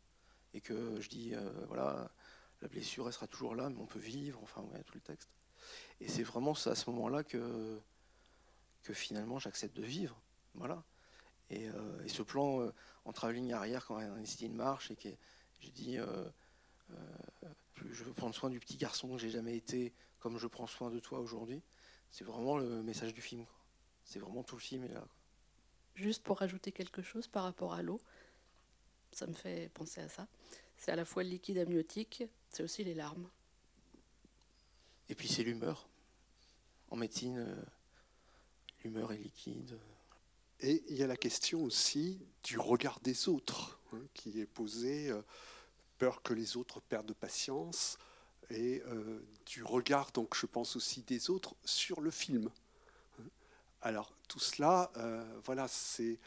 et 0.55 0.61
que 0.61 1.01
je 1.01 1.09
dis 1.09 1.35
euh, 1.35 1.51
voilà, 1.67 2.11
la 2.63 2.69
blessure 2.69 3.07
elle 3.07 3.13
sera 3.13 3.27
toujours 3.27 3.55
là, 3.55 3.69
mais 3.71 3.81
on 3.81 3.87
peut 3.87 3.99
vivre. 3.99 4.41
Enfin, 4.43 4.63
ouais, 4.63 4.83
tout 4.85 4.95
le 4.95 5.01
texte. 5.01 5.29
Et 6.01 6.09
c'est 6.09 6.23
vraiment 6.23 6.53
à 6.53 6.75
ce 6.75 6.91
moment-là 6.91 7.25
que, 7.25 7.81
finalement 8.91 9.39
j'accepte 9.39 9.77
de 9.77 9.83
vivre. 9.83 10.19
Voilà. 10.55 10.83
Et, 11.51 11.69
euh, 11.69 12.09
ce 12.09 12.23
plan 12.23 12.63
euh, 12.63 12.73
en 13.05 13.13
travelling 13.13 13.53
arrière, 13.53 13.85
quand 13.85 14.01
Ernestine 14.01 14.55
marche, 14.55 14.91
et 14.91 14.97
que 14.97 15.09
j'ai 15.61 15.71
dit 15.71 15.99
euh, 15.99 16.25
je 17.77 18.05
veux 18.05 18.15
prendre 18.15 18.35
soin 18.35 18.49
du 18.49 18.61
petit 18.61 18.77
garçon 18.77 19.13
que 19.13 19.19
j'ai 19.19 19.31
jamais 19.31 19.57
été, 19.57 19.93
comme 20.21 20.39
je 20.39 20.47
prends 20.47 20.67
soin 20.67 20.91
de 20.91 20.99
toi 21.01 21.21
aujourd'hui, 21.21 21.63
c'est 22.11 22.25
vraiment 22.25 22.57
le 22.57 22.83
message 22.83 23.13
du 23.13 23.21
film. 23.21 23.45
C'est 24.05 24.21
vraiment 24.21 24.43
tout 24.43 24.57
le 24.57 24.63
film 24.63 24.85
est 24.85 24.95
là. 24.95 25.07
Juste 25.95 26.23
pour 26.23 26.39
rajouter 26.39 26.73
quelque 26.73 27.03
chose 27.03 27.27
par 27.29 27.43
rapport 27.43 27.75
à 27.75 27.83
l'eau, 27.83 28.01
ça 29.13 29.27
me 29.27 29.35
fait 29.35 29.71
penser 29.75 30.01
à 30.01 30.09
ça. 30.09 30.27
C'est 30.77 30.93
à 30.93 30.97
la 30.97 31.05
fois 31.05 31.25
le 31.25 31.29
liquide 31.29 31.59
amniotique, 31.59 32.25
c'est 32.51 32.63
aussi 32.63 32.85
les 32.85 32.95
larmes. 32.95 33.29
Et 35.09 35.15
puis 35.15 35.29
c'est 35.29 35.43
l'humeur. 35.43 35.89
en 36.91 36.97
médecine, 36.97 37.47
l'humeur 38.83 39.13
est 39.13 39.19
liquide. 39.19 39.79
Et 40.61 40.83
il 40.89 40.97
y 40.97 41.03
a 41.03 41.07
la 41.07 41.17
question 41.17 41.63
aussi 41.63 42.19
du 42.43 42.59
regard 42.59 43.01
des 43.01 43.29
autres 43.29 43.79
hein, 43.93 44.03
qui 44.15 44.41
est 44.41 44.47
posée, 44.47 45.13
peur 45.99 46.23
que 46.23 46.35
les 46.35 46.57
autres 46.57 46.81
perdent 46.81 47.15
patience, 47.15 47.99
et 48.51 48.83
du 49.47 49.63
regard, 49.63 50.11
donc 50.13 50.35
je 50.35 50.47
pense 50.47 50.75
aussi 50.77 51.03
des 51.03 51.31
autres, 51.31 51.55
sur 51.65 52.01
le 52.01 52.11
film. 52.11 52.51
Alors 53.83 54.13
tout 54.27 54.41
cela, 54.41 54.91
voilà, 55.45 55.69
c'est 55.69 56.19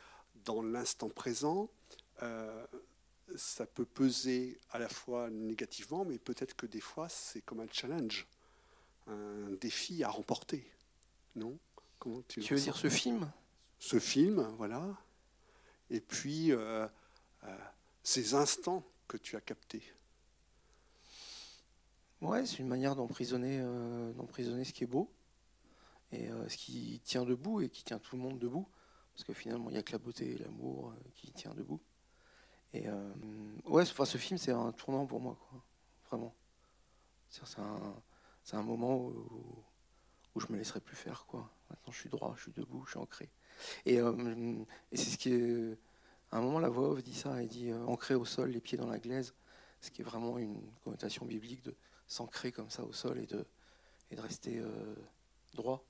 dans 0.45 0.61
l'instant 0.61 1.09
présent, 1.09 1.69
euh, 2.23 2.65
ça 3.35 3.65
peut 3.65 3.85
peser 3.85 4.59
à 4.71 4.79
la 4.79 4.89
fois 4.89 5.29
négativement, 5.29 6.05
mais 6.05 6.17
peut-être 6.17 6.55
que 6.55 6.65
des 6.65 6.81
fois, 6.81 7.09
c'est 7.09 7.41
comme 7.41 7.59
un 7.59 7.67
challenge, 7.71 8.27
un 9.07 9.51
défi 9.59 10.03
à 10.03 10.09
remporter. 10.09 10.69
Non? 11.35 11.57
Comment 11.99 12.21
tu, 12.27 12.41
veux 12.41 12.59
dire 12.59 12.75
ce 12.75 12.89
film? 12.89 13.31
Ce 13.79 13.99
film, 13.99 14.41
voilà. 14.57 14.97
Et 15.89 16.01
puis, 16.01 16.51
euh, 16.51 16.87
euh, 17.43 17.57
ces 18.03 18.33
instants 18.33 18.83
que 19.07 19.17
tu 19.17 19.35
as 19.35 19.41
captés. 19.41 19.83
Ouais, 22.21 22.45
c'est 22.45 22.59
une 22.59 22.67
manière 22.67 22.95
d'emprisonner, 22.95 23.59
d'emprisonner 24.15 24.63
ce 24.63 24.73
qui 24.73 24.83
est 24.83 24.87
beau 24.87 25.11
et 26.11 26.29
ce 26.47 26.55
qui 26.55 27.01
tient 27.03 27.25
debout 27.25 27.61
et 27.61 27.69
qui 27.69 27.83
tient 27.83 27.97
tout 27.97 28.15
le 28.15 28.21
monde 28.21 28.37
debout. 28.37 28.67
Parce 29.13 29.23
que 29.23 29.33
finalement, 29.33 29.69
il 29.69 29.73
n'y 29.73 29.79
a 29.79 29.83
que 29.83 29.91
la 29.91 29.97
beauté 29.97 30.31
et 30.31 30.37
l'amour 30.37 30.93
qui 31.15 31.31
tient 31.31 31.53
debout. 31.53 31.81
Et 32.73 32.87
euh, 32.87 33.13
ouais, 33.65 33.83
enfin, 33.83 34.05
ce 34.05 34.17
film, 34.17 34.37
c'est 34.37 34.51
un 34.51 34.71
tournant 34.71 35.05
pour 35.05 35.19
moi, 35.19 35.37
quoi. 35.49 35.63
Vraiment. 36.09 36.33
C'est 37.29 37.59
un, 37.59 38.59
un, 38.59 38.63
moment 38.63 38.97
où, 38.97 39.63
où, 40.35 40.39
je 40.39 40.47
me 40.51 40.57
laisserai 40.57 40.79
plus 40.79 40.95
faire, 40.95 41.25
quoi. 41.25 41.49
Maintenant, 41.69 41.91
je 41.91 41.99
suis 41.99 42.09
droit, 42.09 42.33
je 42.37 42.43
suis 42.43 42.51
debout, 42.51 42.83
je 42.85 42.91
suis 42.91 42.99
ancré. 42.99 43.29
Et, 43.85 43.99
euh, 43.99 44.63
et 44.91 44.97
c'est 44.97 45.11
ce 45.11 45.17
qui 45.17 45.33
est. 45.33 45.77
À 46.31 46.37
un 46.37 46.41
moment, 46.41 46.59
la 46.59 46.69
voix 46.69 46.89
off 46.89 47.03
dit 47.03 47.13
ça, 47.13 47.41
elle 47.41 47.49
dit 47.49 47.71
euh, 47.71 47.85
ancré 47.85 48.15
au 48.15 48.23
sol, 48.23 48.51
les 48.51 48.61
pieds 48.61 48.77
dans 48.77 48.89
la 48.89 48.99
glaise, 48.99 49.33
ce 49.81 49.91
qui 49.91 50.01
est 50.01 50.05
vraiment 50.05 50.37
une 50.37 50.61
connotation 50.83 51.25
biblique 51.25 51.61
de 51.63 51.75
s'ancrer 52.07 52.53
comme 52.53 52.69
ça 52.69 52.83
au 52.83 52.93
sol 52.93 53.19
et 53.19 53.25
de, 53.25 53.45
et 54.11 54.15
de 54.15 54.21
rester 54.21 54.61
droit. 55.53 55.83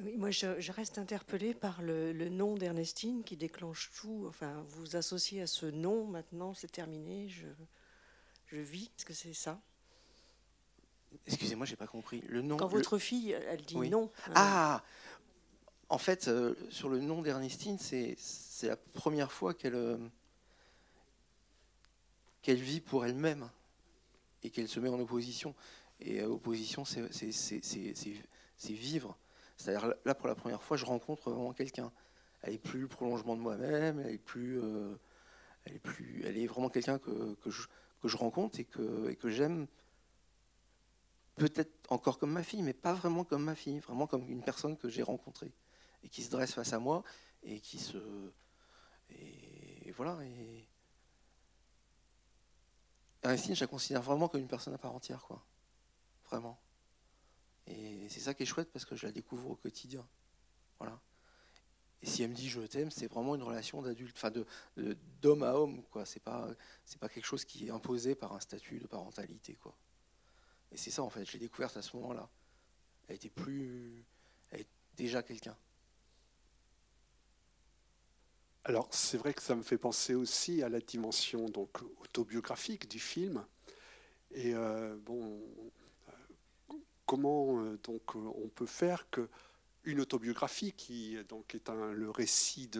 Oui, 0.00 0.16
moi, 0.16 0.30
je, 0.30 0.72
reste 0.72 0.96
interpellée 0.98 1.52
par 1.52 1.82
le, 1.82 2.12
nom 2.28 2.56
d'Ernestine 2.56 3.22
qui 3.24 3.36
déclenche 3.36 3.90
tout. 3.94 4.24
Enfin, 4.26 4.64
vous 4.68 4.96
associez 4.96 5.42
à 5.42 5.46
ce 5.46 5.66
nom 5.66 6.06
maintenant, 6.06 6.54
c'est 6.54 6.72
terminé, 6.72 7.28
je, 7.28 7.46
je 8.46 8.56
vis. 8.58 8.90
Est-ce 8.96 9.04
que 9.04 9.12
c'est 9.12 9.34
ça 9.34 9.60
Excusez-moi, 11.26 11.66
j'ai 11.66 11.76
pas 11.76 11.86
compris. 11.86 12.22
Le 12.28 12.40
nom. 12.40 12.56
Quand 12.56 12.68
votre 12.68 12.98
fille, 12.98 13.32
elle 13.32 13.62
dit 13.62 13.76
non. 13.76 14.10
Euh, 14.28 14.32
ah 14.34 14.82
En 15.90 15.98
fait, 15.98 16.28
euh, 16.28 16.54
sur 16.70 16.88
le 16.88 17.00
nom 17.00 17.20
d'Ernestine, 17.20 17.78
c'est 17.78 18.16
la 18.62 18.76
première 18.76 19.30
fois 19.30 19.52
qu'elle 19.52 19.74
euh, 19.74 19.98
qu'elle 22.40 22.60
vit 22.60 22.80
pour 22.80 23.04
elle-même 23.04 23.50
et 24.42 24.50
qu'elle 24.50 24.68
se 24.68 24.80
met 24.80 24.88
en 24.88 24.98
opposition. 24.98 25.54
Et 26.00 26.22
opposition, 26.22 26.84
c'est 26.84 27.02
vivre. 28.70 29.16
C'est-à-dire 29.62 29.94
là, 30.04 30.14
pour 30.14 30.26
la 30.26 30.34
première 30.34 30.62
fois, 30.62 30.76
je 30.76 30.84
rencontre 30.84 31.30
vraiment 31.30 31.52
quelqu'un. 31.52 31.92
Elle 32.42 32.54
est 32.54 32.58
plus 32.58 32.80
le 32.80 32.88
prolongement 32.88 33.36
de 33.36 33.40
moi-même, 33.40 34.00
elle 34.00 34.14
est 34.14 34.18
plus, 34.18 34.60
euh, 34.60 34.96
elle 35.64 35.76
est 35.76 35.78
plus, 35.78 36.22
elle 36.26 36.36
est 36.36 36.46
vraiment 36.46 36.68
quelqu'un 36.68 36.98
que, 36.98 37.34
que, 37.34 37.50
je, 37.50 37.68
que, 38.00 38.08
je, 38.08 38.16
rencontre 38.16 38.58
et 38.58 38.64
que, 38.64 39.08
et 39.08 39.16
que 39.16 39.28
j'aime. 39.28 39.68
Peut-être 41.36 41.72
encore 41.88 42.18
comme 42.18 42.32
ma 42.32 42.42
fille, 42.42 42.62
mais 42.62 42.72
pas 42.72 42.92
vraiment 42.92 43.24
comme 43.24 43.44
ma 43.44 43.54
fille, 43.54 43.78
vraiment 43.78 44.08
comme 44.08 44.28
une 44.28 44.42
personne 44.42 44.76
que 44.76 44.88
j'ai 44.88 45.02
rencontrée 45.02 45.52
et 46.02 46.08
qui 46.08 46.22
se 46.22 46.30
dresse 46.30 46.52
face 46.52 46.72
à 46.72 46.80
moi 46.80 47.04
et 47.44 47.60
qui 47.60 47.78
se, 47.78 47.98
et, 49.10 49.92
voilà. 49.92 50.18
Et 50.24 50.68
Ernestine, 53.22 53.54
je 53.54 53.60
la 53.60 53.68
considère 53.68 54.02
vraiment 54.02 54.28
comme 54.28 54.40
une 54.40 54.48
personne 54.48 54.74
à 54.74 54.78
part 54.78 54.94
entière, 54.94 55.22
quoi. 55.22 55.44
Vraiment. 56.28 56.58
Et 57.66 58.08
c'est 58.08 58.20
ça 58.20 58.34
qui 58.34 58.42
est 58.42 58.46
chouette 58.46 58.70
parce 58.72 58.84
que 58.84 58.96
je 58.96 59.06
la 59.06 59.12
découvre 59.12 59.50
au 59.50 59.56
quotidien. 59.56 60.06
Voilà. 60.78 61.00
Et 62.02 62.06
si 62.06 62.22
elle 62.22 62.30
me 62.30 62.34
dit 62.34 62.48
je 62.48 62.60
t'aime, 62.62 62.90
c'est 62.90 63.06
vraiment 63.06 63.36
une 63.36 63.42
relation 63.42 63.80
d'adulte, 63.80 64.16
enfin 64.16 64.30
de, 64.30 64.44
d'homme 65.20 65.44
à 65.44 65.54
homme, 65.54 65.82
quoi. 65.84 66.04
C'est 66.04 66.22
pas, 66.22 66.48
pas 67.00 67.08
quelque 67.08 67.24
chose 67.24 67.44
qui 67.44 67.68
est 67.68 67.70
imposé 67.70 68.14
par 68.14 68.32
un 68.32 68.40
statut 68.40 68.80
de 68.80 68.86
parentalité, 68.86 69.54
quoi. 69.54 69.76
Et 70.72 70.76
c'est 70.76 70.90
ça 70.90 71.02
en 71.02 71.10
fait, 71.10 71.24
je 71.24 71.32
l'ai 71.34 71.38
découverte 71.38 71.76
à 71.76 71.82
ce 71.82 71.96
moment-là. 71.96 72.28
Elle 73.06 73.16
était 73.16 73.30
plus, 73.30 74.04
elle 74.50 74.62
est 74.62 74.68
déjà 74.96 75.22
quelqu'un. 75.22 75.56
Alors 78.64 78.88
c'est 78.92 79.18
vrai 79.18 79.34
que 79.34 79.42
ça 79.42 79.54
me 79.54 79.62
fait 79.62 79.78
penser 79.78 80.14
aussi 80.14 80.62
à 80.62 80.68
la 80.68 80.80
dimension 80.80 81.48
donc 81.48 81.82
autobiographique 82.00 82.88
du 82.88 82.98
film. 82.98 83.44
Et 84.32 84.54
euh, 84.54 84.96
bon, 84.96 85.40
comment 87.12 87.58
euh, 87.58 87.78
donc 87.84 88.16
euh, 88.16 88.20
on 88.42 88.48
peut 88.48 88.64
faire 88.64 89.10
que 89.10 89.28
une 89.84 90.00
autobiographie 90.00 90.72
qui 90.72 91.18
donc 91.28 91.54
est 91.54 91.68
le 91.68 92.08
récit 92.08 92.70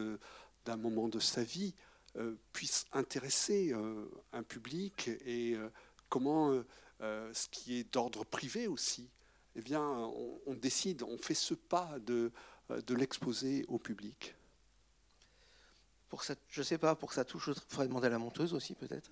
d'un 0.64 0.76
moment 0.78 1.08
de 1.08 1.18
sa 1.18 1.42
vie 1.42 1.74
euh, 2.16 2.34
puisse 2.54 2.86
intéresser 2.92 3.74
un 4.32 4.42
public 4.44 5.08
et 5.26 5.56
comment 6.08 6.62
ce 7.00 7.48
qui 7.50 7.78
est 7.78 7.92
d'ordre 7.92 8.24
privé 8.24 8.68
aussi, 8.68 9.10
eh 9.56 9.60
bien, 9.60 9.82
on, 9.82 10.54
décide, 10.54 11.02
on 11.02 11.18
fait 11.18 11.34
ce 11.34 11.54
pas 11.54 11.98
de, 11.98 12.30
l'exposer 12.88 13.64
au 13.66 13.78
public. 13.78 14.36
Pour 16.08 16.22
ça, 16.22 16.36
je 16.48 16.62
sais 16.62 16.78
pas, 16.78 16.94
pour 16.94 17.08
que 17.08 17.16
ça 17.16 17.24
touche, 17.24 17.48
il 17.48 17.60
faudrait 17.66 17.88
demander 17.88 18.06
à 18.06 18.10
la 18.10 18.20
monteuse 18.20 18.54
aussi 18.54 18.76
peut-être. 18.76 19.10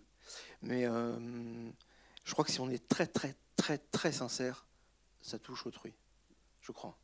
Mais 0.63 0.85
je 0.85 2.33
crois 2.33 2.45
que 2.45 2.53
si 2.53 2.61
on 2.61 2.71
est 2.71 2.89
très 2.89 3.09
très 3.09 3.35
très 3.57 3.79
très 3.79 4.13
sincère, 4.13 4.65
ça 5.21 5.39
touche 5.39 5.67
autrui, 5.67 5.95
je 6.61 6.73
crois. 6.73 6.99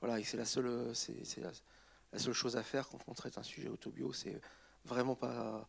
Voilà, 0.00 0.20
et 0.20 0.24
c'est 0.24 0.36
la 0.36 0.44
seule, 0.44 0.94
c'est, 0.94 1.40
la, 1.40 2.18
seule 2.18 2.34
chose 2.34 2.56
à 2.56 2.62
faire 2.62 2.88
quand 2.88 2.98
on 3.06 3.14
traite 3.14 3.38
un 3.38 3.42
sujet 3.42 3.68
autobio, 3.68 4.12
c'est 4.12 4.40
vraiment 4.84 5.16
pas, 5.16 5.68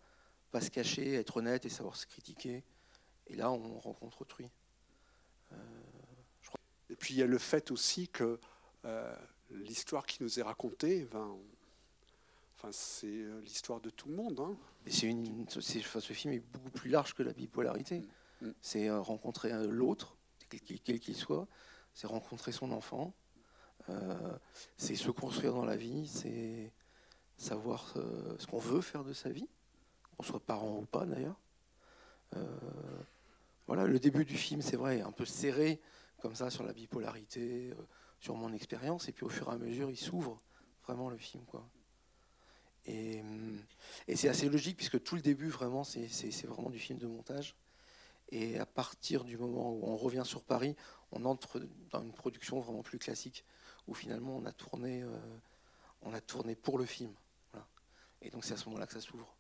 pas 0.52 0.62
se 0.62 0.70
cacher, 0.70 1.14
être 1.14 1.38
honnête 1.38 1.66
et 1.66 1.70
savoir 1.70 1.96
se 1.96 2.06
critiquer. 2.06 2.64
Et 3.28 3.36
là, 3.36 3.52
on 3.52 3.80
rencontre 3.80 4.22
autrui. 4.22 4.50
Euh, 5.52 5.56
et 6.90 6.96
puis 6.96 7.14
il 7.14 7.18
y 7.18 7.24
a 7.24 7.28
le 7.28 7.38
fait 7.38 7.72
aussi 7.72 8.08
que 8.08 8.40
euh, 8.86 9.16
l'histoire 9.50 10.06
qui 10.06 10.24
nous 10.24 10.40
est 10.40 10.44
racontée, 10.44 11.06
ben, 11.06 11.38
enfin, 12.56 12.70
c'est 12.72 13.08
euh, 13.08 13.42
l'histoire 13.42 13.82
de 13.82 13.90
tout 13.90 14.08
le 14.10 14.16
monde. 14.16 14.40
Hein. 14.40 14.58
c'est 14.88 15.08
une, 15.08 15.48
ce 15.50 16.14
film 16.14 16.34
est 16.34 16.40
beaucoup 16.40 16.72
plus 16.72 16.90
large 16.90 17.14
que 17.14 17.24
la 17.24 17.34
bipolarité. 17.34 18.00
Mm. 18.42 18.48
Mm. 18.48 18.54
C'est 18.62 18.90
rencontrer 18.92 19.52
l'autre 19.68 20.17
quel 20.50 21.00
qu'il 21.00 21.16
soit, 21.16 21.48
c'est 21.94 22.08
rencontrer 22.08 22.52
son 22.52 22.72
enfant, 22.72 23.14
euh, 23.90 24.38
c'est 24.76 24.96
se 24.96 25.12
construire 25.12 25.54
dans 25.54 25.66
la 25.66 25.78
vie, 25.78 26.08
c'est 26.08 26.72
savoir 27.38 27.94
euh, 27.96 28.36
ce 28.40 28.48
qu'on 28.48 28.60
veut 28.60 28.82
faire 28.82 29.04
de 29.04 29.14
sa 29.14 29.30
vie, 29.30 29.48
qu'on 30.16 30.24
soit 30.24 30.40
parent 30.40 30.80
ou 30.80 30.86
pas 30.86 31.06
d'ailleurs. 31.06 31.40
Euh, 32.36 32.60
voilà, 33.68 33.86
le 33.86 34.00
début 34.00 34.26
du 34.26 34.36
film, 34.36 34.62
c'est 34.62 34.76
vrai, 34.76 35.02
un 35.02 35.12
peu 35.12 35.26
serré 35.26 35.82
comme 36.22 36.36
ça 36.36 36.50
sur 36.50 36.64
la 36.64 36.74
bipolarité, 36.74 37.74
sur 38.20 38.36
mon 38.36 38.52
expérience, 38.54 39.08
et 39.08 39.12
puis 39.12 39.24
au 39.24 39.30
fur 39.30 39.50
et 39.50 39.54
à 39.54 39.58
mesure, 39.58 39.90
il 39.90 39.98
s'ouvre 39.98 40.42
vraiment 40.84 41.10
le 41.10 41.18
film, 41.18 41.44
quoi. 41.46 41.68
Et, 42.86 43.22
et 44.08 44.16
c'est 44.16 44.30
assez 44.30 44.48
logique 44.50 44.78
puisque 44.78 45.04
tout 45.04 45.16
le 45.16 45.22
début, 45.22 45.50
vraiment, 45.50 45.84
c'est 45.84 46.46
vraiment 46.46 46.70
du 46.70 46.80
film 46.80 46.98
de 46.98 47.06
montage. 47.06 47.56
Et 48.30 48.60
à 48.60 48.66
partir 48.66 49.24
du 49.24 49.38
moment 49.38 49.72
où 49.72 49.86
on 49.86 49.96
revient 49.96 50.24
sur 50.26 50.44
Paris, 50.44 50.76
on 51.12 51.24
entre 51.26 51.62
dans 51.92 52.02
une 52.02 52.14
production 52.14 52.60
vraiment 52.60 52.84
plus 52.84 53.00
classique, 53.00 53.46
où 53.88 53.94
finalement 53.94 54.36
on 54.36 54.46
a 54.46 54.52
tourné, 54.52 55.02
euh, 55.04 55.18
on 56.02 56.14
a 56.14 56.20
tourné 56.20 56.56
pour 56.56 56.78
le 56.78 56.86
film. 56.86 57.14
Et 58.22 58.30
donc 58.30 58.44
c'est 58.44 58.54
à 58.54 58.58
ce 58.58 58.66
moment-là 58.66 58.88
que 58.88 58.94
ça 58.94 59.02
s'ouvre. 59.02 59.34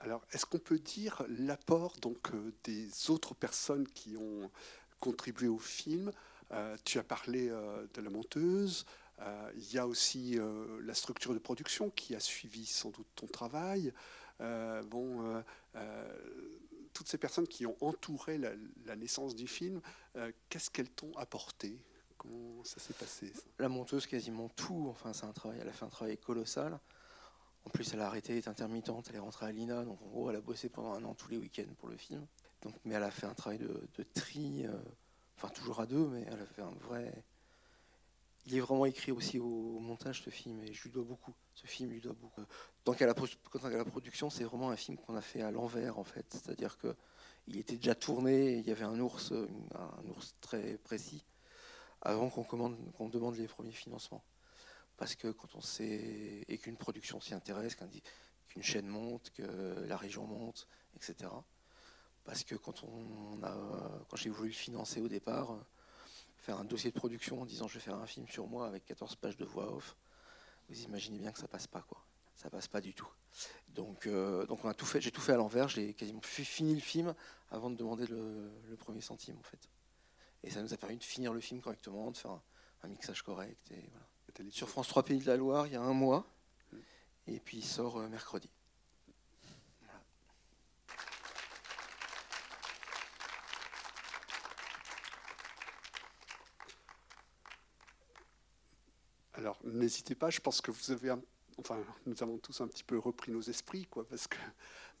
Alors, 0.00 0.24
est-ce 0.30 0.46
qu'on 0.46 0.60
peut 0.60 0.78
dire 0.78 1.24
l'apport 1.28 1.96
donc 2.00 2.32
euh, 2.32 2.54
des 2.64 3.10
autres 3.10 3.34
personnes 3.34 3.86
qui 3.88 4.16
ont 4.16 4.50
contribué 5.00 5.48
au 5.48 5.58
film? 5.58 6.12
Euh, 6.52 6.76
Tu 6.84 6.98
as 6.98 7.04
parlé 7.04 7.48
de 7.48 8.00
la 8.00 8.08
monteuse. 8.08 8.86
Il 9.56 9.72
y 9.72 9.78
a 9.78 9.86
aussi 9.86 10.38
la 10.82 10.94
structure 10.94 11.34
de 11.34 11.38
production 11.38 11.90
qui 11.90 12.14
a 12.14 12.20
suivi 12.20 12.66
sans 12.66 12.90
doute 12.90 13.06
ton 13.14 13.26
travail. 13.26 13.92
Euh, 14.40 14.82
bon, 14.84 15.22
euh, 15.22 15.42
euh, 15.76 16.18
toutes 16.92 17.08
ces 17.08 17.18
personnes 17.18 17.46
qui 17.46 17.66
ont 17.66 17.76
entouré 17.80 18.38
la, 18.38 18.96
naissance 18.96 19.34
du 19.34 19.46
film, 19.46 19.80
qu'est-ce 20.48 20.70
qu'elles 20.70 20.90
t'ont 20.90 21.12
apporté? 21.16 21.78
Comment 22.16 22.64
ça 22.64 22.80
s'est 22.80 22.94
passé 22.94 23.32
La 23.58 23.68
monteuse, 23.68 24.06
quasiment 24.06 24.48
tout. 24.48 24.86
Enfin, 24.90 25.12
c'est 25.12 25.26
un 25.26 25.32
travail. 25.32 25.58
Elle 25.60 25.68
a 25.68 25.72
fait 25.72 25.84
un 25.84 25.90
travail 25.90 26.16
colossal. 26.18 26.78
En 27.64 27.70
plus, 27.70 27.92
elle 27.92 28.00
a 28.00 28.06
arrêté, 28.06 28.32
elle 28.32 28.38
est 28.38 28.48
intermittente, 28.48 29.06
elle 29.10 29.16
est 29.16 29.20
rentrée 29.20 29.46
à 29.46 29.52
l'INA, 29.52 29.84
donc 29.84 30.00
en 30.02 30.06
gros, 30.06 30.30
elle 30.30 30.36
a 30.36 30.40
bossé 30.40 30.68
pendant 30.68 30.94
un 30.94 31.04
an 31.04 31.14
tous 31.14 31.30
les 31.30 31.36
week-ends 31.36 31.72
pour 31.78 31.88
le 31.88 31.96
film. 31.96 32.26
Donc, 32.62 32.74
mais 32.84 32.94
elle 32.94 33.02
a 33.02 33.10
fait 33.10 33.26
un 33.26 33.34
travail 33.34 33.58
de, 33.58 34.02
tri, 34.14 34.66
enfin 35.36 35.48
toujours 35.48 35.80
à 35.80 35.86
deux, 35.86 36.08
mais 36.08 36.24
elle 36.26 36.40
a 36.40 36.46
fait 36.46 36.62
un 36.62 36.74
vrai. 36.80 37.12
Il 38.48 38.56
est 38.56 38.60
vraiment 38.60 38.86
écrit 38.86 39.12
aussi 39.12 39.38
au, 39.38 39.78
montage 39.78 40.22
ce 40.22 40.30
film 40.30 40.62
et 40.62 40.72
je 40.72 40.84
lui 40.84 40.90
dois 40.90 41.04
beaucoup. 41.04 41.34
Ce 41.52 41.66
film 41.66 41.90
lui 41.90 42.00
doit 42.00 42.14
beaucoup. 42.14 42.40
Tant 42.82 42.94
qu'à 42.94 43.04
la, 43.04 43.14
production, 43.84 44.30
c'est 44.30 44.44
vraiment 44.44 44.70
un 44.70 44.76
film 44.76 44.96
qu'on 44.96 45.14
a 45.16 45.20
fait 45.20 45.42
à 45.42 45.50
l'envers 45.50 45.98
en 45.98 46.04
fait. 46.04 46.24
C'est-à-dire 46.30 46.78
que 46.78 46.96
il 47.46 47.58
était 47.58 47.76
déjà 47.76 47.94
tourné, 47.94 48.56
il 48.56 48.66
y 48.66 48.70
avait 48.70 48.86
un 48.86 48.98
ours, 49.00 49.32
un 49.32 50.08
ours 50.08 50.34
très 50.40 50.78
précis 50.78 51.24
avant 52.00 52.30
qu'on 52.30 53.08
demande 53.10 53.36
les 53.36 53.48
premiers 53.48 53.72
financements. 53.72 54.24
Parce 54.96 55.14
que 55.14 55.28
quand 55.28 55.54
on 55.54 55.60
sait 55.60 56.46
et 56.48 56.56
qu'une 56.56 56.78
production 56.78 57.20
s'y 57.20 57.34
intéresse, 57.34 57.76
qu'une 58.48 58.62
chaîne 58.62 58.86
monte, 58.86 59.30
que 59.30 59.84
la 59.86 59.98
région 59.98 60.26
monte, 60.26 60.66
etc. 60.96 61.30
Parce 62.24 62.44
que 62.44 62.54
quand 62.54 62.82
on 62.82 63.42
a, 63.42 64.04
quand 64.08 64.16
j'ai 64.16 64.30
voulu 64.30 64.52
financer 64.52 65.02
au 65.02 65.08
départ, 65.08 65.54
faire 66.48 66.60
un 66.60 66.64
dossier 66.64 66.90
de 66.90 66.96
production 66.96 67.42
en 67.42 67.44
disant 67.44 67.68
je 67.68 67.74
vais 67.74 67.80
faire 67.80 67.96
un 67.96 68.06
film 68.06 68.26
sur 68.26 68.46
moi 68.46 68.66
avec 68.66 68.86
14 68.86 69.16
pages 69.16 69.36
de 69.36 69.44
voix 69.44 69.70
off, 69.70 69.96
vous 70.70 70.80
imaginez 70.80 71.18
bien 71.18 71.30
que 71.30 71.38
ça 71.38 71.46
passe 71.46 71.66
pas 71.66 71.82
quoi. 71.82 72.02
Ça 72.36 72.48
passe 72.48 72.68
pas 72.68 72.80
du 72.80 72.94
tout. 72.94 73.10
Donc, 73.68 74.06
euh, 74.06 74.46
donc 74.46 74.64
on 74.64 74.68
a 74.70 74.72
tout 74.72 74.86
fait, 74.86 74.98
j'ai 75.02 75.10
tout 75.10 75.20
fait 75.20 75.32
à 75.32 75.36
l'envers, 75.36 75.68
j'ai 75.68 75.92
quasiment 75.92 76.22
fini 76.22 76.74
le 76.74 76.80
film 76.80 77.14
avant 77.50 77.68
de 77.68 77.76
demander 77.76 78.06
le, 78.06 78.50
le 78.66 78.76
premier 78.76 79.02
centime 79.02 79.36
en 79.36 79.42
fait. 79.42 79.68
Et 80.42 80.48
ça 80.48 80.62
nous 80.62 80.72
a 80.72 80.78
permis 80.78 80.96
de 80.96 81.04
finir 81.04 81.34
le 81.34 81.40
film 81.40 81.60
correctement, 81.60 82.10
de 82.10 82.16
faire 82.16 82.40
un, 82.82 82.88
mixage 82.88 83.20
correct. 83.20 83.70
Et 83.70 83.90
voilà. 83.90 84.50
Sur 84.50 84.70
France 84.70 84.88
3 84.88 85.02
Pays 85.02 85.18
de 85.18 85.26
la 85.26 85.36
Loire, 85.36 85.66
il 85.66 85.74
y 85.74 85.76
a 85.76 85.82
un 85.82 85.92
mois. 85.92 86.24
Mm. 86.72 86.76
Et 87.26 87.40
puis 87.40 87.58
il 87.58 87.64
sort 87.64 87.98
euh, 87.98 88.08
mercredi. 88.08 88.48
Alors, 99.48 99.60
n'hésitez 99.64 100.14
pas, 100.14 100.28
je 100.28 100.40
pense 100.40 100.60
que 100.60 100.70
vous 100.70 100.90
avez, 100.90 101.10
enfin, 101.56 101.82
nous 102.04 102.22
avons 102.22 102.36
tous 102.36 102.60
un 102.60 102.68
petit 102.68 102.84
peu 102.84 102.98
repris 102.98 103.32
nos 103.32 103.40
esprits, 103.40 103.86
quoi, 103.86 104.06
parce 104.06 104.28
qu'il 104.28 104.38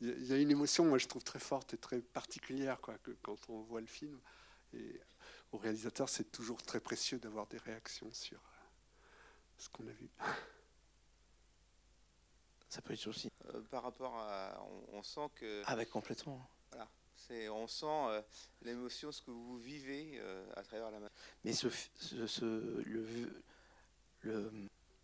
y 0.26 0.32
a 0.32 0.38
une 0.38 0.50
émotion, 0.50 0.86
moi, 0.86 0.96
je 0.96 1.06
trouve 1.06 1.22
très 1.22 1.38
forte 1.38 1.74
et 1.74 1.76
très 1.76 1.98
particulière, 1.98 2.80
quoi, 2.80 2.96
que 2.96 3.10
quand 3.20 3.36
on 3.50 3.60
voit 3.60 3.82
le 3.82 3.86
film. 3.86 4.18
Et 4.72 4.98
au 5.52 5.58
réalisateur, 5.58 6.08
c'est 6.08 6.32
toujours 6.32 6.62
très 6.62 6.80
précieux 6.80 7.18
d'avoir 7.18 7.46
des 7.48 7.58
réactions 7.58 8.10
sur 8.10 8.38
euh, 8.38 8.40
ce 9.58 9.68
qu'on 9.68 9.86
a 9.86 9.92
vu. 9.92 10.08
Ça 12.70 12.80
peut 12.80 12.94
être 12.94 13.06
aussi. 13.06 13.28
Euh, 13.52 13.60
par 13.70 13.82
rapport 13.82 14.16
à. 14.16 14.66
On, 14.94 15.02
sent 15.02 15.28
que. 15.34 15.62
Avec 15.66 15.90
complètement. 15.90 16.48
Voilà. 16.70 16.88
C'est, 17.16 17.50
on 17.50 17.66
sent 17.66 17.84
euh, 17.86 18.22
l'émotion, 18.62 19.12
ce 19.12 19.20
que 19.20 19.30
vous 19.30 19.58
vivez 19.58 20.18
à 20.56 20.62
travers 20.62 20.90
la. 20.90 21.00
Mais 21.44 21.52
ce, 21.52 21.68
ce, 21.98 22.82
le, 22.86 23.42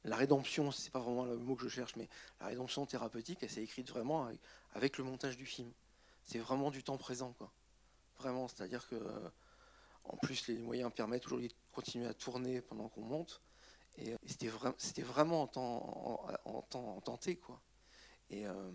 la 0.04 0.16
rédemption, 0.16 0.70
c'est 0.70 0.90
pas 0.90 1.00
vraiment 1.00 1.24
le 1.24 1.36
mot 1.38 1.56
que 1.56 1.62
je 1.62 1.68
cherche, 1.68 1.96
mais 1.96 2.08
la 2.40 2.46
rédemption 2.46 2.84
thérapeutique, 2.86 3.38
elle 3.42 3.50
s'est 3.50 3.62
écrite 3.62 3.90
vraiment 3.90 4.30
avec, 4.74 4.98
le 4.98 5.04
montage 5.04 5.36
du 5.36 5.46
film. 5.46 5.70
C'est 6.24 6.38
vraiment 6.38 6.70
du 6.70 6.82
temps 6.82 6.98
présent, 6.98 7.32
quoi. 7.32 7.52
Vraiment, 8.18 8.48
c'est-à-dire 8.48 8.86
que 8.88 8.96
en 10.04 10.16
plus, 10.16 10.48
les 10.48 10.58
moyens 10.58 10.92
permettent 10.92 11.26
aujourd'hui 11.26 11.48
de 11.48 11.54
continuer 11.72 12.06
à 12.06 12.14
tourner 12.14 12.60
pendant 12.60 12.88
qu'on 12.88 13.02
monte. 13.02 13.40
Et, 13.98 14.14
c'était, 14.26 15.02
vraiment 15.02 15.42
en 15.42 15.46
temps, 15.46 16.38
en, 16.44 16.62
temps 16.62 17.00
tenté. 17.00 17.36
Quoi. 17.36 17.60
Et, 18.30 18.46
euh, 18.46 18.72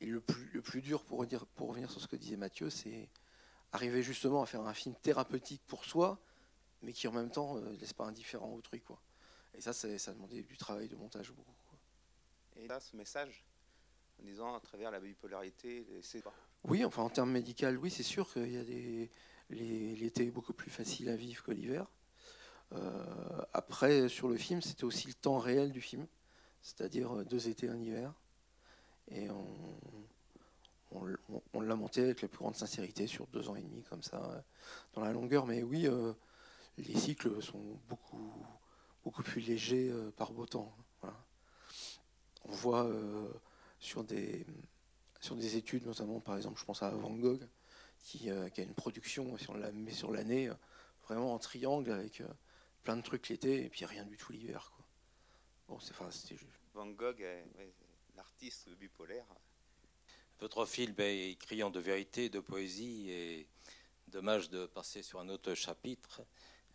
le, 0.00 0.20
plus, 0.20 0.80
dur, 0.82 1.04
pour, 1.04 1.18
revenir 1.18 1.90
sur 1.90 2.00
ce 2.00 2.08
que 2.08 2.16
disait 2.16 2.36
Mathieu, 2.36 2.70
c'est 2.70 3.08
arriver 3.72 4.02
justement 4.02 4.42
à 4.42 4.46
faire 4.46 4.62
un 4.62 4.74
film 4.74 4.94
thérapeutique 4.96 5.62
pour 5.66 5.84
soi, 5.84 6.18
mais 6.82 6.92
qui 6.92 7.06
en 7.06 7.12
même 7.12 7.30
temps 7.30 7.56
ne 7.56 7.66
euh, 7.66 7.76
laisse 7.76 7.92
pas 7.92 8.04
indifférent 8.04 8.52
au 8.52 8.60
truc. 8.60 8.84
Quoi. 8.84 9.00
Et 9.54 9.60
ça, 9.60 9.72
ça 9.72 9.88
a 9.88 10.14
demandé 10.14 10.42
du 10.42 10.56
travail 10.56 10.88
de 10.88 10.96
montage 10.96 11.32
beaucoup. 11.32 11.54
Et 12.56 12.66
là, 12.66 12.80
ce 12.80 12.96
message, 12.96 13.44
en 14.20 14.24
disant 14.24 14.54
à 14.54 14.60
travers 14.60 14.90
la 14.90 15.00
bipolarité, 15.00 15.86
c'est... 16.02 16.22
Oui, 16.64 16.84
enfin 16.84 17.02
en 17.02 17.10
termes 17.10 17.30
médicaux, 17.30 17.68
oui, 17.80 17.90
c'est 17.90 18.02
sûr 18.02 18.30
qu'il 18.30 18.52
y 18.52 18.58
a 18.58 18.64
des 18.64 19.10
l'été 19.50 20.26
est 20.26 20.30
beaucoup 20.30 20.52
plus 20.52 20.70
facile 20.70 21.08
à 21.08 21.16
vivre 21.16 21.42
que 21.42 21.50
l'hiver. 21.50 21.86
Euh, 22.72 23.42
après, 23.52 24.08
sur 24.08 24.28
le 24.28 24.36
film, 24.36 24.62
c'était 24.62 24.84
aussi 24.84 25.08
le 25.08 25.14
temps 25.14 25.38
réel 25.38 25.72
du 25.72 25.80
film, 25.80 26.06
c'est-à-dire 26.62 27.12
euh, 27.12 27.24
deux 27.24 27.48
étés, 27.48 27.68
un 27.68 27.78
hiver. 27.78 28.14
Et 29.08 29.28
on, 29.30 29.46
on, 31.52 31.60
l'a 31.60 31.74
monté 31.74 32.02
avec 32.02 32.22
la 32.22 32.28
plus 32.28 32.38
grande 32.38 32.54
sincérité 32.54 33.06
sur 33.06 33.26
deux 33.28 33.48
ans 33.48 33.56
et 33.56 33.62
demi, 33.62 33.82
comme 33.82 34.02
ça, 34.02 34.22
euh, 34.24 34.40
dans 34.94 35.02
la 35.02 35.12
longueur. 35.12 35.46
Mais 35.46 35.62
oui, 35.62 35.88
les 36.78 36.96
cycles 36.96 37.42
sont 37.42 37.78
beaucoup, 37.88 38.32
beaucoup 39.04 39.22
plus 39.22 39.40
légers 39.40 39.92
par 40.16 40.32
beau 40.32 40.46
temps. 40.46 40.74
On 42.44 42.52
voit 42.52 42.90
sur, 43.78 44.04
des, 44.04 44.46
sur 45.20 45.36
des 45.36 45.56
études, 45.56 45.86
notamment 45.86 46.20
par 46.20 46.36
exemple, 46.36 46.58
je 46.58 46.64
pense 46.64 46.82
à 46.82 46.90
Van 46.90 47.10
Gogh, 47.10 47.46
euh, 48.26 48.48
qui, 48.48 48.60
a 48.60 48.64
une 48.64 48.74
production, 48.74 49.36
si 49.38 49.48
on 49.50 49.54
la 49.54 49.70
met 49.72 49.92
sur 49.92 50.10
l'année, 50.10 50.48
euh, 50.48 50.54
vraiment 51.04 51.34
en 51.34 51.38
triangle 51.38 51.92
avec 51.92 52.20
euh, 52.20 52.28
plein 52.82 52.96
de 52.96 53.02
trucs 53.02 53.28
l'été 53.28 53.64
et 53.64 53.68
puis 53.68 53.84
rien 53.84 54.04
du 54.04 54.16
tout 54.16 54.32
l'hiver. 54.32 54.72
Bon, 55.68 55.78
c'est 55.78 55.92
enfin, 55.92 56.08
Van 56.74 56.86
Gogh, 56.86 57.24
l'artiste 58.16 58.70
bipolaire. 58.70 59.26
Votre 60.40 60.64
film 60.66 60.94
est 60.98 61.38
criant 61.38 61.70
de 61.70 61.78
vérité, 61.78 62.30
de 62.30 62.40
poésie, 62.40 63.10
et 63.10 63.48
dommage 64.08 64.48
de 64.50 64.66
passer 64.66 65.02
sur 65.02 65.20
un 65.20 65.28
autre 65.28 65.54
chapitre. 65.54 66.22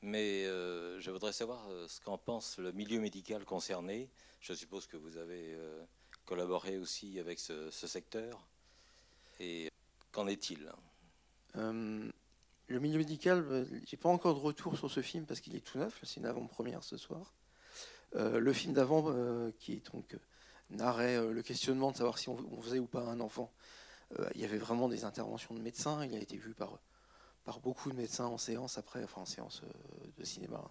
Mais 0.06 0.46
je 0.46 1.10
voudrais 1.12 1.34
savoir 1.34 1.68
ce 1.88 2.00
qu'en 2.00 2.18
pense 2.18 2.60
le 2.60 2.72
milieu 2.72 3.00
médical 3.00 3.44
concerné. 3.44 4.10
Je 4.39 4.54
suppose 4.54 4.86
que 4.86 4.98
vous 4.98 5.18
avez 5.18 5.58
collaboré 6.26 6.78
aussi 6.78 7.20
avec 7.20 7.39
ce, 7.39 7.70
secteur. 7.72 8.46
Et 9.39 9.72
qu'en 10.12 10.28
est-il? 10.28 10.72
Euh, 11.56 12.10
le 12.68 12.80
milieu 12.80 12.98
médical, 12.98 13.46
euh, 13.50 13.65
j'ai 13.86 13.98
pas 13.98 14.10
encore 14.10 14.34
de 14.36 14.39
retour 14.39 14.78
sur 14.78 14.91
ce 14.91 15.02
film 15.02 15.26
parce 15.26 15.39
qu'il 15.39 15.56
est 15.56 15.62
tout 15.62 15.78
neuf. 15.78 16.00
C'est 16.04 16.20
une 16.20 16.26
avant-première 16.26 16.84
ce 16.84 16.98
soir. 16.98 17.34
Euh, 18.15 18.39
le 18.39 18.54
film 18.54 18.74
d'avant, 18.74 19.13
qui 19.60 19.82
donc 19.94 20.18
narrait 20.70 21.32
le 21.32 21.41
questionnement 21.41 21.91
de 21.91 21.98
savoir 21.98 22.18
si 22.18 22.30
on, 22.30 22.62
faisait 22.62 22.80
ou 22.80 22.88
pas 22.88 23.04
un 23.04 23.20
enfant, 23.20 23.52
il 24.34 24.41
y 24.41 24.46
avait 24.46 24.58
vraiment 24.58 24.88
des 24.88 25.04
interventions 25.04 25.54
de 25.54 25.60
médecins. 25.60 26.06
Il 26.06 26.15
a 26.15 26.20
été 26.20 26.38
vu 26.38 26.54
par, 26.54 26.80
par 27.45 27.60
beaucoup 27.60 27.89
de 27.89 27.95
médecins 27.95 28.25
en 28.25 28.38
séance 28.38 28.77
après, 28.77 29.03
enfin 29.03 29.21
en 29.21 29.25
séance 29.25 29.62
de 30.17 30.23
cinéma. 30.23 30.62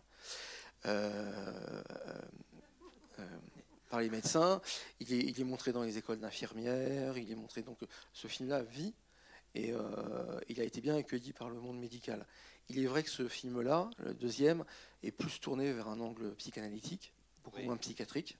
par 3.88 4.00
les 4.00 4.10
médecins, 4.10 4.60
il 5.00 5.12
est, 5.12 5.20
il 5.20 5.40
est 5.40 5.44
montré 5.44 5.72
dans 5.72 5.82
les 5.82 5.96
écoles 5.96 6.18
d'infirmières, 6.18 7.16
il 7.16 7.30
est 7.30 7.36
montré 7.36 7.62
donc 7.62 7.78
ce 8.12 8.28
film-là 8.28 8.62
vit 8.62 8.94
et 9.54 9.72
euh, 9.72 10.40
il 10.48 10.60
a 10.60 10.64
été 10.64 10.80
bien 10.80 10.96
accueilli 10.96 11.32
par 11.32 11.48
le 11.48 11.60
monde 11.60 11.78
médical. 11.78 12.26
Il 12.68 12.78
est 12.78 12.86
vrai 12.86 13.02
que 13.02 13.10
ce 13.10 13.28
film-là, 13.28 13.90
le 13.98 14.14
deuxième, 14.14 14.64
est 15.02 15.12
plus 15.12 15.40
tourné 15.40 15.72
vers 15.72 15.88
un 15.88 16.00
angle 16.00 16.34
psychanalytique, 16.36 17.12
beaucoup 17.44 17.62
moins 17.62 17.76
psychiatrique. 17.76 18.38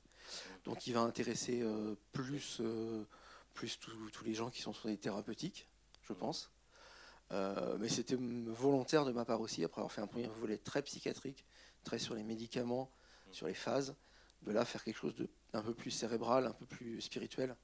Donc 0.65 0.87
il 0.87 0.95
va 0.95 1.01
intéresser 1.01 1.61
euh, 1.63 1.95
plus, 2.13 2.59
euh, 2.61 3.05
plus 3.53 3.79
tous 3.79 4.25
les 4.25 4.35
gens 4.35 4.51
qui 4.51 4.63
sont 4.63 4.73
sur 4.73 4.89
des 4.89 4.97
thérapeutiques, 4.97 5.69
je 6.03 6.13
mm. 6.13 6.17
Pense. 7.35 7.79
mais 7.81 7.89
c'était 7.89 8.17
volontaire 8.17 9.05
de 9.05 9.13
ma 9.13 9.25
part 9.25 9.41
aussi, 9.41 9.65
après 9.65 9.81
avoir 9.81 9.93
fait 9.93 10.01
un 10.01 10.07
premier 10.07 10.29
volet 10.41 10.59
très 10.59 10.83
psychiatrique, 10.83 11.45
très 11.85 11.99
sur 11.99 12.15
les 12.15 12.23
médicaments, 12.23 12.91
mm. 13.29 13.33
sur 13.33 13.47
les 13.47 13.55
phases, 13.55 13.95
de 14.43 14.53
là 14.53 14.65
faire 14.65 14.85
quelque 14.85 14.99
chose 14.99 15.15
d'un 15.53 15.63
peu 15.63 15.75
plus 15.75 15.91
cérébral, 15.91 16.47
un 16.47 16.53
peu 16.53 16.67
plus 16.67 17.01
spirituel. 17.01 17.57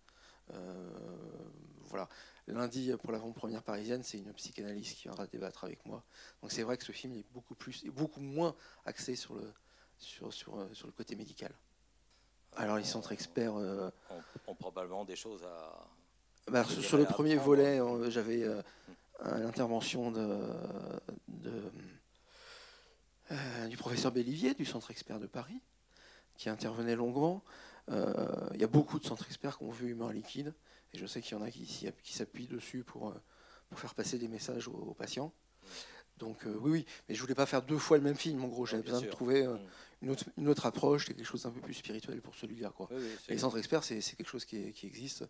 voilà. 1.87 2.09
Lundi, 2.46 2.92
pour 3.00 3.12
l'avant-première 3.12 3.62
parisienne, 3.62 4.02
c'est 4.02 4.18
une 4.18 4.33
psychanalyste 4.33 4.96
qui 4.96 5.02
viendra 5.04 5.26
débattre 5.26 5.64
avec 5.64 5.85
moi. 5.87 6.02
Donc 6.42 6.50
c'est 6.50 6.62
vrai 6.62 6.76
que 6.76 6.85
ce 6.85 6.92
film 6.92 7.14
est 7.14 7.24
beaucoup, 7.33 7.54
plus, 7.54 7.85
et 7.85 7.90
beaucoup 7.90 8.20
moins 8.20 8.56
axé 8.85 9.14
sur 9.14 9.35
le, 9.35 9.52
sur, 10.00 10.33
sur, 10.33 10.59
euh, 10.59 10.68
sur 10.72 10.87
le 10.87 10.92
côté 10.92 11.14
médical. 11.14 11.52
Alors 12.56 12.76
les 12.76 12.85
centres 12.85 13.12
experts... 13.12 13.54
Euh, 13.56 13.90
ont, 14.46 14.54
probablement 14.54 15.04
des 15.04 15.16
choses 15.16 15.44
à... 15.44 15.87
Bah, 16.50 16.64
sur 16.64 16.96
le 16.98 17.04
premier 17.04 17.37
volet, 17.37 17.80
euh, 17.80 18.11
j'avais 18.11 18.44
l'intervention 19.24 20.11
de, 20.11 20.38
du 23.68 23.76
professeur 23.76 24.12
Bellivier 24.12 24.54
du 24.54 24.64
centre 24.64 24.90
expert 24.90 25.20
de 25.20 25.26
Paris, 25.26 25.61
qui 26.37 26.48
intervenait 26.48 26.96
longuement. 26.96 27.44
Il 27.88 28.61
y 28.61 28.64
a 28.64 28.68
beaucoup 28.68 28.98
de 28.98 29.04
centres 29.04 29.26
experts 29.26 29.59
qui 29.59 29.64
ont 29.64 29.70
vu 29.70 29.90
Humain 29.90 30.12
Liquide. 30.12 30.54
Et 30.92 30.98
je 30.98 31.06
sais 31.06 31.20
qu'il 31.20 31.37
y 31.37 31.40
en 31.40 31.42
a 31.42 31.50
qui, 31.50 31.88
qui 32.02 32.12
s'appuient 32.12 32.48
dessus 32.48 32.83
pour, 32.83 33.11
euh, 33.11 33.22
pour 33.68 33.78
faire 33.78 33.94
passer 33.94 34.18
des 34.18 34.28
messages 34.28 34.68
aux, 34.68 34.94
patients. 34.94 35.33
Donc 36.18 36.44
euh, 36.46 36.54
oui, 36.61 36.70
oui, 36.70 36.87
mais 37.09 37.14
je 37.14 37.20
voulais 37.20 37.35
pas 37.35 37.46
faire 37.46 37.62
deux 37.62 37.78
fois 37.78 37.96
le 37.96 38.02
même 38.02 38.16
film. 38.16 38.44
En 38.44 38.48
gros, 38.48 38.66
j'avais 38.66 38.83
besoin 38.83 39.00
de 39.00 39.06
trouver 39.06 39.46
euh, 39.46 39.54
mm. 39.54 39.68
une, 40.02 40.11
autre, 40.11 40.24
une, 40.37 40.48
autre, 40.48 40.66
approche, 40.66 41.06
quelque 41.06 41.24
chose 41.24 41.44
d'un 41.44 41.50
peu 41.50 41.61
plus 41.61 41.74
spirituel 41.74 42.20
pour 42.20 42.35
celui-là. 42.35 42.70
Quoi. 42.70 42.88
les 43.28 43.38
centres 43.38 43.59
experts, 43.59 43.85
c'est 43.85 44.00
quelque 44.00 44.28
chose 44.28 44.44
qui, 44.44 44.72
qui, 44.72 44.87
existe 44.87 45.24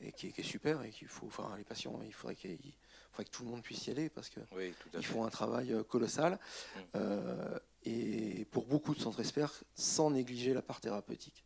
et 0.00 0.12
qui, 0.12 0.28
est 0.36 0.42
super 0.42 0.82
et 0.82 0.90
qu'il 0.90 1.08
faut. 1.08 1.26
Enfin, 1.26 1.54
les 1.58 1.64
patients, 1.64 2.00
il 2.04 2.12
faudrait 2.12 2.34
qu'ils 2.34 2.74
faudrait 3.12 3.24
que 3.26 3.30
tout 3.30 3.44
le 3.44 3.50
monde 3.50 3.62
puisse 3.62 3.86
y 3.86 3.90
aller 3.90 4.08
parce 4.08 4.28
que 4.28 4.40
Oui, 4.52 4.72
tout 4.80 4.88
à 4.96 4.98
ils 5.00 5.04
fait. 5.06 5.12
font 5.12 5.24
un 5.24 5.30
travail 5.30 5.72
euh, 5.72 5.82
colossal. 5.84 6.38
Mm. 6.74 6.78
Euh, 6.96 7.58
et 7.84 8.44
pour 8.46 8.66
beaucoup 8.66 8.94
de 8.94 9.00
centres 9.00 9.20
experts, 9.20 9.62
sans 9.74 10.10
négliger 10.10 10.54
la 10.54 10.62
part 10.62 10.80
thérapeutique. 10.80 11.44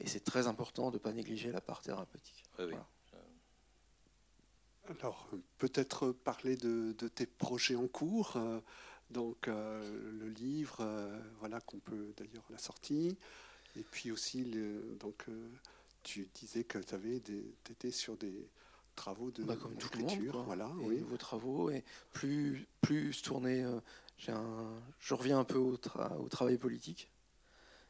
Et 0.00 0.06
c'est 0.08 0.20
très 0.24 0.46
important 0.48 0.90
de 0.90 0.96
ne 0.96 0.98
pas 0.98 1.12
négliger 1.12 1.52
la 1.52 1.60
part 1.60 1.82
thérapeutique. 1.82 2.42
Oui, 2.58 2.64
oui. 2.66 2.70
Voilà. 2.72 2.86
Alors, 4.98 5.28
peut-être 5.58 6.10
parler 6.10 6.56
de, 6.56 6.92
de 6.98 7.08
tes 7.08 7.26
projets 7.26 7.76
en 7.76 7.86
cours. 7.86 8.36
euh, 8.36 8.60
donc, 9.10 9.46
euh, 9.46 10.10
le 10.12 10.28
livre, 10.30 10.78
euh, 10.80 11.20
voilà, 11.38 11.60
qu'on 11.60 11.78
peut 11.78 12.12
d'ailleurs 12.16 12.44
la 12.50 12.58
sortie. 12.58 13.16
Et 13.76 13.84
puis 13.84 14.10
aussi, 14.10 14.44
le- 14.44 14.96
donc, 14.98 15.24
euh, 15.28 15.48
tu 16.02 16.28
disais 16.34 16.64
que 16.64 16.78
tu 16.78 17.54
étais 17.70 17.90
sur 17.90 18.16
des 18.16 18.48
travaux 18.94 19.30
de 19.30 19.42
Bah, 19.44 19.56
comme 19.56 19.76
tout 19.76 19.88
le 19.94 20.00
monde, 20.00 20.08
d'écriture, 20.08 20.32
quoi. 20.32 20.42
Voilà, 20.42 20.70
et 20.80 20.84
oui. 20.84 20.98
nouveaux 20.98 21.16
travaux 21.16 21.70
et 21.70 21.84
plus 22.12 22.66
plus 22.80 23.22
tourné. 23.22 23.62
euh, 23.64 23.80
un, 24.28 24.80
je 25.00 25.14
reviens 25.14 25.40
un 25.40 25.44
peu 25.44 25.58
au, 25.58 25.76
tra- 25.76 26.16
au 26.16 26.28
travail 26.28 26.56
politique 26.56 27.10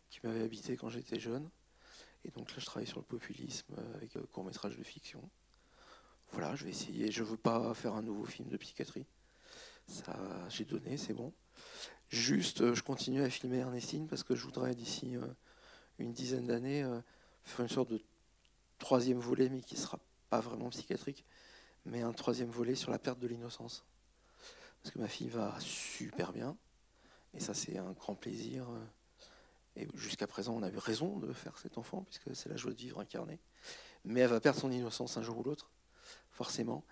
qui 0.08 0.20
m'avait 0.24 0.42
habité 0.42 0.76
quand 0.76 0.88
j'étais 0.88 1.18
jeune. 1.20 1.50
Et 2.24 2.30
donc 2.30 2.50
là, 2.50 2.56
je 2.58 2.64
travaille 2.64 2.86
sur 2.86 3.00
le 3.00 3.04
populisme 3.04 3.74
euh, 3.76 3.94
avec 3.96 4.16
euh, 4.16 4.22
court 4.32 4.44
métrage 4.44 4.76
de 4.78 4.82
fiction. 4.82 5.28
Voilà, 6.30 6.54
je 6.54 6.64
vais 6.64 6.70
essayer. 6.70 7.10
Je 7.10 7.22
veux 7.22 7.36
pas 7.36 7.74
faire 7.74 7.94
un 7.94 8.02
nouveau 8.02 8.24
film 8.24 8.48
de 8.48 8.56
psychiatrie. 8.56 9.04
Ça, 9.86 10.16
j'ai 10.48 10.64
donné, 10.64 10.96
c'est 10.96 11.12
bon. 11.12 11.34
Juste, 12.08 12.72
je 12.72 12.82
continue 12.82 13.22
à 13.22 13.28
filmer 13.28 13.58
Ernestine 13.58 14.06
parce 14.06 14.22
que 14.22 14.34
je 14.34 14.44
voudrais 14.44 14.74
d'ici 14.74 15.16
une 15.98 16.12
dizaine 16.12 16.46
d'années 16.46 16.88
faire 17.42 17.60
une 17.60 17.68
sorte 17.68 17.90
de 17.90 18.00
troisième 18.78 19.18
volet, 19.18 19.48
mais 19.50 19.60
qui 19.60 19.76
sera 19.76 19.98
pas 20.32 20.40
vraiment 20.40 20.70
psychiatrique, 20.70 21.26
mais 21.84 22.00
un 22.00 22.14
troisième 22.14 22.48
volet 22.48 22.74
sur 22.74 22.90
la 22.90 22.98
perte 22.98 23.18
de 23.18 23.28
l'innocence. 23.28 23.84
Parce 24.80 24.94
que 24.94 24.98
ma 24.98 25.06
fille 25.06 25.28
va 25.28 25.54
super 25.60 26.32
bien, 26.32 26.56
et 27.34 27.40
ça 27.40 27.52
c'est 27.52 27.76
un 27.76 27.92
grand 27.92 28.14
plaisir. 28.14 28.66
euh, 28.70 28.86
Et 29.76 29.86
jusqu'à 29.94 30.26
présent, 30.26 30.54
on 30.54 30.62
a 30.62 30.70
eu 30.70 30.78
raison 30.78 31.18
de 31.18 31.34
faire 31.34 31.58
cet 31.58 31.76
enfant, 31.76 32.02
puisque 32.04 32.34
c'est 32.34 32.48
la 32.48 32.56
joie 32.56 32.72
de 32.72 32.78
vivre 32.78 32.98
incarnée. 32.98 33.40
Mais 34.06 34.20
elle 34.20 34.30
va 34.30 34.40
perdre 34.40 34.58
son 34.58 34.72
innocence 34.72 35.18
un 35.18 35.22
jour 35.22 35.36
ou 35.36 35.42
l'autre, 35.42 35.70
forcément. 36.30 36.82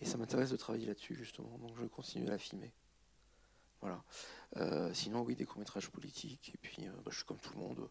Et 0.00 0.04
ça 0.04 0.18
m'intéresse 0.18 0.50
de 0.50 0.58
travailler 0.58 0.86
là-dessus, 0.86 1.14
justement. 1.14 1.56
Donc 1.56 1.78
je 1.78 1.86
continue 1.86 2.26
à 2.28 2.32
la 2.32 2.38
filmer. 2.38 2.70
Voilà. 3.80 4.04
Euh, 4.58 4.92
sinon, 4.92 5.22
oui, 5.22 5.36
des 5.36 5.46
courts-métrages 5.46 5.88
politiques. 5.88 6.50
Et 6.54 6.58
puis, 6.58 6.86
euh, 6.86 6.92
bah, 7.02 7.10
je 7.10 7.16
suis 7.16 7.24
comme 7.24 7.40
tout 7.40 7.54
le 7.54 7.60
monde. 7.60 7.88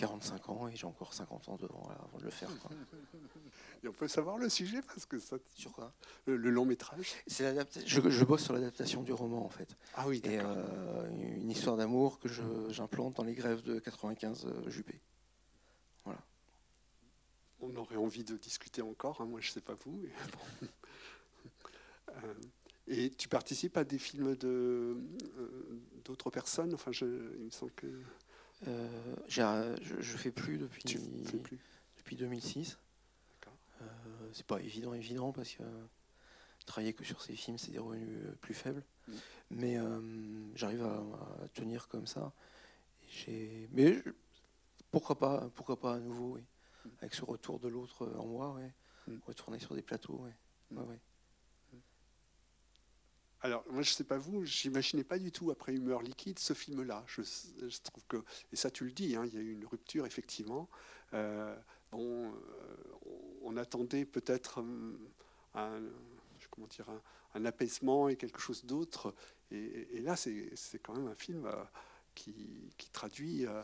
45 0.00 0.48
ans 0.48 0.68
et 0.68 0.76
j'ai 0.76 0.86
encore 0.86 1.12
50 1.14 1.48
ans 1.50 1.56
devant 1.56 1.82
avant 1.88 2.18
de 2.18 2.24
le 2.24 2.30
faire. 2.30 2.48
quoi. 2.60 2.70
Et 3.82 3.88
on 3.88 3.92
peut 3.92 4.08
savoir 4.08 4.36
le 4.38 4.48
sujet 4.48 4.80
parce 4.82 5.06
que 5.06 5.18
ça, 5.18 5.36
Sur 5.54 5.72
quoi? 5.72 5.92
le, 6.26 6.36
le 6.36 6.50
long 6.50 6.64
métrage? 6.66 7.14
C'est 7.26 7.54
je, 7.86 8.00
je 8.10 8.24
bosse 8.24 8.42
sur 8.44 8.52
l'adaptation 8.52 9.02
du 9.02 9.12
roman, 9.12 9.44
en 9.44 9.48
fait. 9.48 9.76
Ah 9.94 10.06
oui, 10.06 10.20
Et 10.24 10.36
d'accord. 10.36 10.54
euh, 10.56 11.08
une 11.10 11.50
histoire 11.50 11.76
d'amour 11.76 12.18
que 12.18 12.28
j'implante 12.70 13.16
dans 13.16 13.24
les 13.24 13.34
grèves 13.34 13.62
de 13.62 13.78
95 13.78 14.46
euh, 14.46 14.68
Juppé. 14.70 15.00
On 17.62 17.76
aurait 17.76 17.96
envie 17.96 18.24
de 18.24 18.36
discuter 18.38 18.80
encore. 18.80 19.20
hein, 19.20 19.26
moi, 19.26 19.40
je 19.40 19.50
sais 19.50 19.60
pas 19.60 19.74
vous. 19.84 20.00
mais 20.02 20.08
bon. 20.62 20.68
Euh, 22.24 22.34
et 22.86 23.10
tu 23.10 23.28
participes 23.28 23.76
à 23.76 23.84
des 23.84 23.98
films 23.98 24.34
de 24.36 24.96
d'autres 26.04 26.30
personnes? 26.30 26.72
Enfin, 26.74 26.90
je, 26.90 27.04
il 27.38 27.44
me 27.44 27.50
semble 27.50 27.72
que 27.72 27.86
Euh, 28.68 29.16
je, 29.28 30.00
je 30.00 30.16
fais 30.16 30.30
plus 30.30 30.58
depuis, 30.58 30.82
tu 30.84 30.98
fais 31.24 31.38
plus. 31.38 31.58
depuis 31.98 32.16
2006. 32.16 32.78
D'accord. 33.40 33.56
Euh, 33.82 33.86
c'est 34.32 34.46
pas 34.46 34.60
évident, 34.60 34.92
évident, 34.94 35.32
parce 35.32 35.52
que 35.54 35.62
travailler 36.66 36.92
que 36.92 37.04
sur 37.04 37.22
ces 37.22 37.34
films, 37.34 37.58
c'est 37.58 37.70
des 37.72 37.78
revenus 37.78 38.18
euh, 38.26 38.32
plus 38.40 38.54
faibles. 38.54 38.84
Mm. 39.08 39.12
Mais 39.50 39.78
euh, 39.78 40.00
j'arrive 40.54 40.82
à, 40.84 40.96
à 41.44 41.48
tenir 41.54 41.88
comme 41.88 42.06
ça. 42.06 42.32
Mais 43.72 43.94
je- 43.94 44.10
pourquoi 44.90 45.18
pas, 45.18 45.50
pourquoi 45.54 45.78
pas 45.80 45.94
à 45.94 45.98
nouveau, 45.98 46.34
oui. 46.34 46.42
Mm. 46.84 46.88
Avec 47.00 47.14
ce 47.14 47.24
retour 47.24 47.58
de 47.60 47.68
l'autre 47.68 48.04
euh, 48.04 48.18
en 48.18 48.26
moi, 48.26 48.52
ouais. 48.54 48.72
Mm. 49.08 49.16
retourner 49.26 49.58
sur 49.58 49.74
des 49.74 49.82
plateaux. 49.82 50.20
Ouais, 50.70 50.82
ouais. 50.82 51.00
Alors, 53.42 53.64
moi, 53.70 53.82
je 53.82 53.90
sais 53.90 54.04
pas 54.04 54.18
vous, 54.18 54.44
j'imaginais 54.44 55.04
pas 55.04 55.18
du 55.18 55.32
tout 55.32 55.50
après 55.50 55.72
Humeur 55.74 56.02
liquide 56.02 56.38
ce 56.38 56.52
film-là. 56.52 57.04
Je, 57.06 57.22
je 57.22 57.78
trouve 57.80 58.04
que, 58.06 58.22
et 58.52 58.56
ça 58.56 58.70
tu 58.70 58.84
le 58.84 58.92
dis, 58.92 59.16
hein, 59.16 59.24
il 59.26 59.34
y 59.34 59.38
a 59.38 59.40
eu 59.40 59.52
une 59.52 59.64
rupture 59.64 60.04
effectivement. 60.06 60.68
Euh, 61.14 61.56
euh, 61.92 61.92
on, 61.92 62.32
on 63.42 63.56
attendait 63.56 64.04
peut-être 64.04 64.58
hum, 64.58 64.98
un, 65.54 65.80
comment 66.50 66.66
dire, 66.66 66.88
un, 66.90 67.00
un 67.34 67.44
apaisement 67.46 68.08
et 68.08 68.16
quelque 68.16 68.40
chose 68.40 68.64
d'autre. 68.66 69.14
Et, 69.50 69.96
et 69.96 70.00
là, 70.00 70.16
c'est 70.16 70.54
c'est 70.54 70.78
quand 70.78 70.94
même 70.94 71.08
un 71.08 71.14
film 71.14 71.46
euh, 71.46 71.64
qui, 72.14 72.72
qui 72.76 72.90
traduit. 72.90 73.46
euh, 73.46 73.62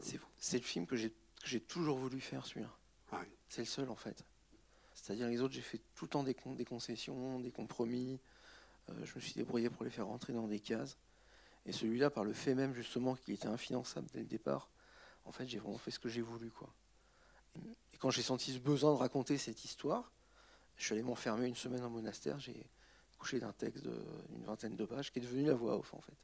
C'est- 0.00 0.20
C'est 0.40 0.58
le 0.58 0.64
film 0.64 0.86
que 0.86 0.96
j'ai 0.96 1.10
que 1.10 1.48
j'ai 1.48 1.60
toujours 1.60 1.98
voulu 1.98 2.20
faire, 2.20 2.46
celui-là. 2.46 2.70
ah 3.12 3.20
oui. 3.22 3.28
C'est 3.48 3.62
le 3.62 3.66
seul, 3.66 3.88
en 3.90 3.96
fait. 3.96 4.24
C'est-à-dire 4.94 5.28
les 5.28 5.40
autres, 5.40 5.54
j'ai 5.54 5.62
fait 5.62 5.80
tout 5.94 6.04
le 6.04 6.10
temps 6.10 6.22
des, 6.22 6.34
con- 6.34 6.54
des 6.54 6.64
concessions, 6.66 7.40
des 7.40 7.50
compromis. 7.50 8.20
Euh, 8.90 9.04
je 9.04 9.14
me 9.14 9.20
suis 9.20 9.34
débrouillé 9.34 9.70
pour 9.70 9.84
les 9.84 9.90
faire 9.90 10.06
rentrer 10.06 10.32
dans 10.32 10.46
des 10.46 10.60
cases. 10.60 10.96
Et 11.66 11.72
celui-là, 11.72 12.10
par 12.10 12.24
le 12.24 12.32
fait 12.32 12.54
même, 12.54 12.74
justement, 12.74 13.14
qu'il 13.14 13.34
était 13.34 13.48
infinançable 13.48 14.08
dès 14.12 14.20
le 14.20 14.26
départ, 14.26 14.70
en 15.24 15.32
fait, 15.32 15.46
j'ai 15.46 15.58
vraiment 15.58 15.78
fait 15.78 15.90
ce 15.90 15.98
que 15.98 16.08
j'ai 16.08 16.22
voulu, 16.22 16.50
quoi. 16.50 16.72
Et 17.92 17.98
quand 17.98 18.10
j'ai 18.10 18.22
senti 18.22 18.52
ce 18.52 18.58
besoin 18.58 18.92
de 18.92 18.98
raconter 18.98 19.36
cette 19.36 19.64
histoire, 19.64 20.12
je 20.76 20.84
suis 20.84 20.94
allé 20.94 21.02
m'enfermer 21.02 21.46
une 21.46 21.56
semaine 21.56 21.82
en 21.84 21.90
monastère. 21.90 22.38
J'ai 22.38 22.66
couché 23.18 23.38
d'un 23.38 23.52
texte 23.52 23.84
d'une 23.84 24.44
vingtaine 24.44 24.76
de 24.76 24.84
pages 24.86 25.12
qui 25.12 25.18
est 25.18 25.22
devenu 25.22 25.44
la 25.44 25.54
voix 25.54 25.76
off, 25.76 25.92
en 25.92 26.00
fait. 26.00 26.16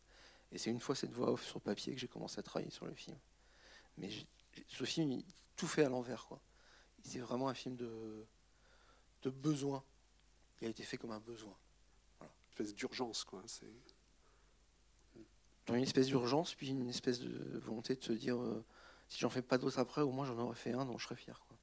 Et 0.53 0.59
c'est 0.59 0.71
une 0.71 0.81
fois 0.81 0.95
cette 0.95 1.13
voix 1.13 1.33
off 1.33 1.45
sur 1.45 1.61
papier 1.61 1.93
que 1.93 2.01
j'ai 2.01 2.09
commencé 2.09 2.39
à 2.39 2.43
travailler 2.43 2.71
sur 2.71 2.87
le 2.87 2.95
film. 2.95 3.19
Mais 3.99 4.09
ce 4.69 4.85
film, 4.85 5.11
il 5.13 5.25
tout 5.57 5.67
fait 5.67 5.85
à 5.85 5.89
l'envers, 5.89 6.25
quoi. 6.27 6.41
C'est 7.03 7.19
vraiment 7.19 7.49
un 7.49 7.55
film 7.55 7.77
de, 7.77 8.27
de 9.23 9.31
besoin. 9.31 9.85
Il 10.61 10.67
a 10.67 10.71
été 10.71 10.83
fait 10.83 10.97
comme 10.97 11.13
un 11.13 11.21
besoin. 11.21 11.55
Espèce 12.57 12.75
d'urgence, 12.75 13.25
quoi. 13.25 13.43
C'est 13.45 13.71
une 15.69 15.83
espèce 15.83 16.07
d'urgence, 16.07 16.55
puis 16.55 16.69
une 16.71 16.89
espèce 16.89 17.21
de 17.21 17.59
volonté 17.59 17.95
de 17.95 18.03
se 18.03 18.15
dire 18.15 18.41
euh, 18.41 18.65
si 19.09 19.21
j'en 19.21 19.29
fais 19.29 19.43
pas 19.43 19.59
d'autres 19.59 19.79
après, 19.79 20.01
au 20.01 20.11
moins 20.11 20.25
j'en 20.25 20.39
aurais 20.39 20.55
fait 20.55 20.73
un 20.73 20.87
dont 20.87 20.97
je 20.97 21.05
serais 21.05 21.17
fier. 21.17 21.39
Quoi. 21.47 21.59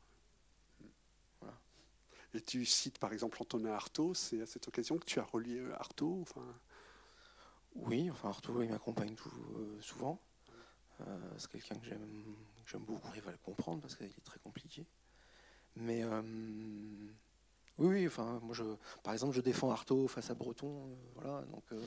Et 2.36 2.41
tu 2.41 2.63
cites 2.63 2.99
par 2.99 3.12
exemple 3.12 3.38
Antonin 3.41 3.71
Artaud, 3.71 4.13
c'est 4.13 4.41
à 4.41 4.45
cette 4.45 4.67
occasion 4.67 4.99
que 4.99 5.06
tu 5.06 5.19
as 5.19 5.23
relié 5.23 5.58
euh, 5.58 5.73
Artaud. 5.79 6.19
Enfin, 6.21 6.45
Oui, 7.73 8.12
enfin 8.12 8.29
Arthur, 8.29 8.63
il 8.63 8.69
m'accompagne 8.69 9.15
tout, 9.15 9.32
euh, 9.56 9.82
souvent. 9.82 10.21
Euh, 11.01 11.17
c'est 11.38 11.49
quelqu'un 11.51 11.75
que 11.75 11.86
j'aime, 11.88 12.36
que 12.63 12.69
j'aime 12.69 12.84
beaucoup. 12.84 13.08
J'arrive 13.08 13.29
à 13.29 13.32
le 13.32 13.38
comprendre 13.38 13.82
parce 13.82 13.95
qu'il 13.95 14.06
est 14.06 14.23
très 14.23 14.39
compliqué. 14.39 14.86
Mais 15.75 16.03
oui, 17.77 17.88
oui, 17.88 18.07
enfin, 18.07 18.39
moi, 18.43 18.53
je, 18.53 18.63
par 19.03 19.13
exemple, 19.13 19.36
je 19.36 19.41
défends 19.41 19.71
Artaud 19.71 20.07
face 20.07 20.29
à 20.29 20.36
Breton. 20.36 20.88
euh, 20.88 20.95
voilà, 21.15 21.41
donc, 21.51 21.63
euh, 21.71 21.81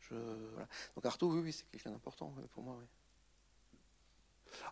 je, 0.00 0.14
voilà. 0.52 0.68
donc 0.94 1.06
Artaud, 1.06 1.32
oui, 1.32 1.40
oui, 1.44 1.52
c'est 1.52 1.66
quelqu'un 1.70 1.90
d'important 1.90 2.34
ouais, 2.36 2.46
pour 2.52 2.62
moi. 2.62 2.76
oui. 2.78 2.86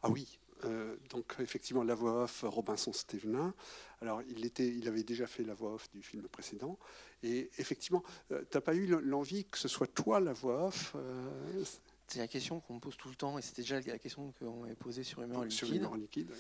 Ah 0.03 0.11
oui, 0.11 0.39
euh, 0.65 0.97
donc 1.09 1.37
effectivement 1.39 1.83
la 1.83 1.95
voix 1.95 2.25
off 2.25 2.45
Robinson 2.47 2.93
Stevenin. 2.93 3.55
Alors 4.01 4.23
il, 4.23 4.45
était, 4.45 4.69
il 4.69 4.89
avait 4.89 5.03
déjà 5.03 5.27
fait 5.27 5.43
la 5.43 5.55
voix 5.55 5.75
off 5.75 5.91
du 5.91 6.03
film 6.03 6.29
précédent. 6.29 6.79
Et 7.23 7.51
effectivement, 7.59 8.03
euh, 8.31 8.45
t'as 8.51 8.61
pas 8.61 8.75
eu 8.75 8.87
l'envie 8.87 9.45
que 9.45 9.59
ce 9.59 9.69
soit 9.69 9.87
toi 9.87 10.21
la 10.21 10.33
voix 10.33 10.67
off 10.67 10.93
euh, 10.97 11.65
C'est 12.11 12.19
la 12.19 12.27
question 12.27 12.59
qu'on 12.59 12.75
me 12.75 12.81
pose 12.81 12.97
tout 12.97 13.09
le 13.09 13.15
temps, 13.15 13.39
et 13.39 13.43
c'était 13.43 13.63
déjà 13.63 13.81
la 13.81 13.99
question 13.99 14.33
qu'on 14.41 14.63
m'avait 14.63 14.75
posée 14.75 15.05
sur 15.05 15.23
Humeur 15.23 15.45
sur 15.49 15.69
Liquide. 15.69 15.83
Humeur 15.83 15.97
liquide 15.97 16.33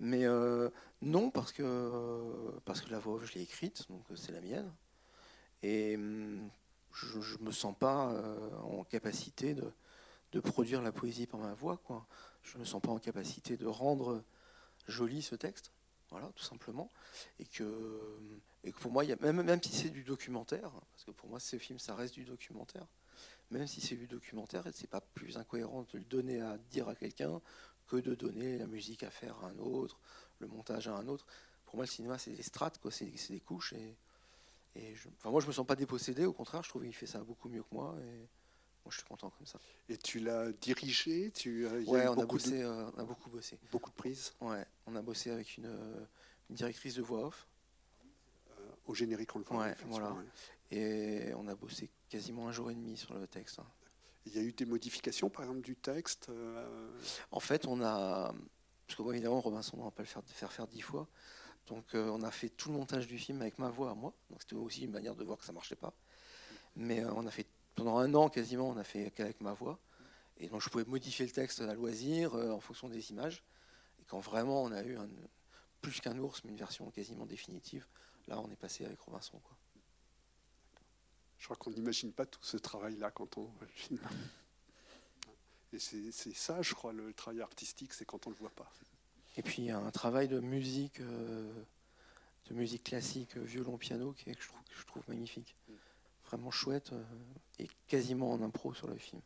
Mais 0.00 0.24
euh, 0.24 0.70
non, 1.02 1.30
parce 1.30 1.52
que, 1.52 1.62
euh, 1.62 2.50
parce 2.64 2.80
que 2.80 2.90
la 2.90 2.98
voix 2.98 3.16
off, 3.16 3.26
je 3.26 3.34
l'ai 3.34 3.42
écrite, 3.42 3.86
donc 3.90 4.02
euh, 4.10 4.16
c'est 4.16 4.32
la 4.32 4.40
mienne. 4.40 4.72
Et 5.62 5.96
hum, 5.96 6.48
je 6.94 7.36
ne 7.40 7.44
me 7.44 7.50
sens 7.50 7.76
pas 7.78 8.10
en 8.62 8.84
capacité 8.84 9.52
de, 9.52 9.70
de 10.32 10.40
produire 10.40 10.80
la 10.80 10.92
poésie 10.92 11.26
par 11.26 11.40
ma 11.40 11.52
voix. 11.52 11.76
Quoi. 11.76 12.06
Je 12.42 12.54
ne 12.54 12.60
me 12.60 12.64
sens 12.64 12.80
pas 12.80 12.90
en 12.90 12.98
capacité 12.98 13.58
de 13.58 13.66
rendre 13.66 14.24
joli 14.86 15.20
ce 15.20 15.34
texte, 15.34 15.72
voilà, 16.08 16.32
tout 16.36 16.44
simplement. 16.44 16.90
Et 17.38 17.44
que, 17.44 18.18
et 18.64 18.72
que 18.72 18.78
pour 18.78 18.92
moi, 18.92 19.04
il 19.04 19.10
y 19.10 19.12
a, 19.12 19.16
même, 19.16 19.42
même 19.42 19.62
si 19.62 19.72
c'est 19.72 19.90
du 19.90 20.04
documentaire, 20.04 20.70
parce 20.94 21.04
que 21.04 21.10
pour 21.10 21.28
moi, 21.28 21.38
ce 21.38 21.58
film, 21.58 21.78
ça 21.78 21.94
reste 21.94 22.14
du 22.14 22.24
documentaire, 22.24 22.86
même 23.50 23.66
si 23.66 23.80
c'est 23.80 23.96
du 23.96 24.06
documentaire, 24.06 24.64
c'est 24.72 24.90
pas 24.90 25.00
plus 25.00 25.36
incohérent 25.36 25.86
de 25.92 25.98
le 25.98 26.04
donner 26.04 26.40
à 26.40 26.58
dire 26.70 26.88
à 26.88 26.94
quelqu'un 26.94 27.40
que 27.86 27.96
de 27.96 28.14
donner 28.14 28.58
la 28.58 28.66
musique 28.66 29.02
à 29.02 29.10
faire 29.10 29.42
à 29.44 29.48
un 29.48 29.58
autre, 29.58 29.98
le 30.38 30.46
montage 30.46 30.88
à 30.88 30.94
un 30.94 31.08
autre. 31.08 31.26
Pour 31.64 31.76
moi, 31.76 31.84
le 31.84 31.90
cinéma, 31.90 32.18
c'est 32.18 32.32
des 32.32 32.42
strates, 32.42 32.78
quoi, 32.78 32.90
c'est 32.90 33.06
des 33.06 33.40
couches. 33.40 33.72
Et, 33.72 33.96
et 34.74 34.94
je, 34.94 35.08
enfin, 35.08 35.30
moi, 35.30 35.40
je 35.40 35.46
me 35.46 35.52
sens 35.52 35.66
pas 35.66 35.76
dépossédé, 35.76 36.24
au 36.26 36.32
contraire, 36.32 36.62
je 36.62 36.68
trouve 36.68 36.82
qu'il 36.82 36.94
fait 36.94 37.06
ça 37.06 37.22
beaucoup 37.24 37.48
mieux 37.48 37.62
que 37.62 37.74
moi. 37.74 37.96
Et 38.00 38.28
moi, 38.84 38.90
je 38.90 38.96
suis 38.96 39.06
content 39.06 39.30
comme 39.30 39.46
ça. 39.46 39.58
Et 39.88 39.96
tu 39.96 40.20
l'as 40.20 40.52
dirigé 40.52 41.30
tu, 41.30 41.66
euh, 41.66 41.82
y 41.82 41.86
Ouais, 41.86 42.06
on 42.08 42.12
a, 42.12 42.14
beaucoup, 42.14 42.36
bossé, 42.36 42.60
de, 42.60 42.64
euh, 42.64 42.90
on 42.96 42.98
a 42.98 43.04
beaucoup 43.04 43.30
bossé. 43.30 43.58
beaucoup 43.70 43.90
de 43.90 43.96
prises. 43.96 44.32
Ouais, 44.40 44.64
on 44.86 44.94
a 44.94 45.02
bossé 45.02 45.30
avec 45.30 45.56
une, 45.56 45.66
euh, 45.66 46.04
une 46.50 46.56
directrice 46.56 46.94
de 46.94 47.02
voix 47.02 47.26
off. 47.26 47.48
Au 48.88 48.94
générique, 48.94 49.36
on 49.36 49.40
le 49.40 49.44
voit. 49.44 49.64
Ouais, 49.64 49.76
voilà. 49.86 50.16
Et 50.70 51.30
on 51.36 51.46
a 51.46 51.54
bossé 51.54 51.90
quasiment 52.08 52.48
un 52.48 52.52
jour 52.52 52.70
et 52.70 52.74
demi 52.74 52.96
sur 52.96 53.14
le 53.14 53.26
texte. 53.26 53.58
hein. 53.58 53.66
Il 54.26 54.34
y 54.34 54.38
a 54.38 54.42
eu 54.42 54.52
des 54.52 54.64
modifications, 54.64 55.28
par 55.30 55.42
exemple, 55.42 55.60
du 55.60 55.76
texte 55.76 56.28
euh, 56.30 56.90
En 57.30 57.40
fait, 57.40 57.66
on 57.66 57.80
a. 57.82 58.34
Parce 58.86 58.96
que, 58.96 59.02
bon, 59.02 59.12
évidemment, 59.12 59.40
Robinson, 59.40 59.76
on 59.76 59.80
ne 59.80 59.84
va 59.84 59.90
pas 59.90 60.02
le 60.02 60.08
faire, 60.08 60.22
faire 60.24 60.52
faire 60.52 60.66
dix 60.66 60.80
fois. 60.80 61.06
Donc, 61.66 61.94
euh, 61.94 62.08
on 62.08 62.22
a 62.22 62.30
fait 62.30 62.48
tout 62.48 62.70
le 62.70 62.76
montage 62.76 63.06
du 63.06 63.18
film 63.18 63.42
avec 63.42 63.58
ma 63.58 63.68
voix 63.68 63.90
à 63.90 63.94
moi. 63.94 64.14
Donc, 64.30 64.40
c'était 64.40 64.54
aussi 64.54 64.84
une 64.84 64.90
manière 64.90 65.14
de 65.14 65.24
voir 65.24 65.38
que 65.38 65.44
ça 65.44 65.52
ne 65.52 65.56
marchait 65.56 65.76
pas. 65.76 65.92
Mais 66.74 67.04
euh, 67.04 67.12
on 67.14 67.26
a 67.26 67.30
fait. 67.30 67.46
Pendant 67.74 67.98
un 67.98 68.12
an, 68.14 68.28
quasiment, 68.28 68.68
on 68.68 68.76
a 68.76 68.84
fait 68.84 69.12
qu'avec 69.12 69.40
ma 69.40 69.52
voix. 69.52 69.78
Et 70.38 70.48
donc, 70.48 70.62
je 70.62 70.68
pouvais 70.68 70.84
modifier 70.84 71.26
le 71.26 71.30
texte 71.30 71.60
à 71.60 71.74
loisir 71.74 72.34
en 72.34 72.58
fonction 72.58 72.88
des 72.88 73.10
images. 73.10 73.44
Et 74.00 74.04
quand 74.04 74.18
vraiment 74.18 74.62
on 74.62 74.72
a 74.72 74.82
eu 74.82 74.96
un, 74.96 75.08
plus 75.80 76.00
qu'un 76.00 76.18
ours, 76.18 76.42
mais 76.44 76.50
une 76.50 76.56
version 76.56 76.90
quasiment 76.90 77.26
définitive, 77.26 77.86
là, 78.28 78.40
on 78.40 78.50
est 78.50 78.56
passé 78.56 78.84
avec 78.84 79.00
Robinson. 79.00 79.38
Quoi. 79.38 79.56
Je 81.38 81.44
crois 81.44 81.56
qu'on 81.56 81.70
n'imagine 81.70 82.12
pas 82.12 82.26
tout 82.26 82.42
ce 82.42 82.56
travail-là 82.56 83.10
quand 83.10 83.38
on 83.38 83.44
voit 83.44 83.66
le 83.66 83.72
film. 83.72 84.00
Et 85.72 85.78
c'est 85.78 86.34
ça, 86.34 86.62
je 86.62 86.74
crois, 86.74 86.92
le 86.92 87.12
travail 87.12 87.42
artistique, 87.42 87.92
c'est 87.92 88.06
quand 88.06 88.26
on 88.26 88.30
ne 88.30 88.34
le 88.34 88.40
voit 88.40 88.54
pas. 88.54 88.70
Et 89.36 89.42
puis, 89.42 89.62
il 89.62 89.64
y 89.66 89.70
a 89.70 89.78
un 89.78 89.90
travail 89.90 90.26
de 90.26 90.40
musique, 90.40 91.00
euh, 91.00 91.52
de 92.46 92.54
musique 92.54 92.84
classique, 92.84 93.36
euh, 93.36 93.42
violon-piano, 93.42 94.12
qui 94.12 94.30
est, 94.30 94.34
que, 94.34 94.42
je 94.42 94.48
trouve, 94.48 94.62
que 94.64 94.80
je 94.80 94.86
trouve 94.86 95.02
magnifique. 95.08 95.54
Vraiment 96.24 96.50
chouette 96.50 96.92
euh, 96.92 97.04
et 97.58 97.68
quasiment 97.86 98.32
en 98.32 98.42
impro 98.42 98.72
sur 98.72 98.88
le 98.88 98.96
film. 98.96 99.20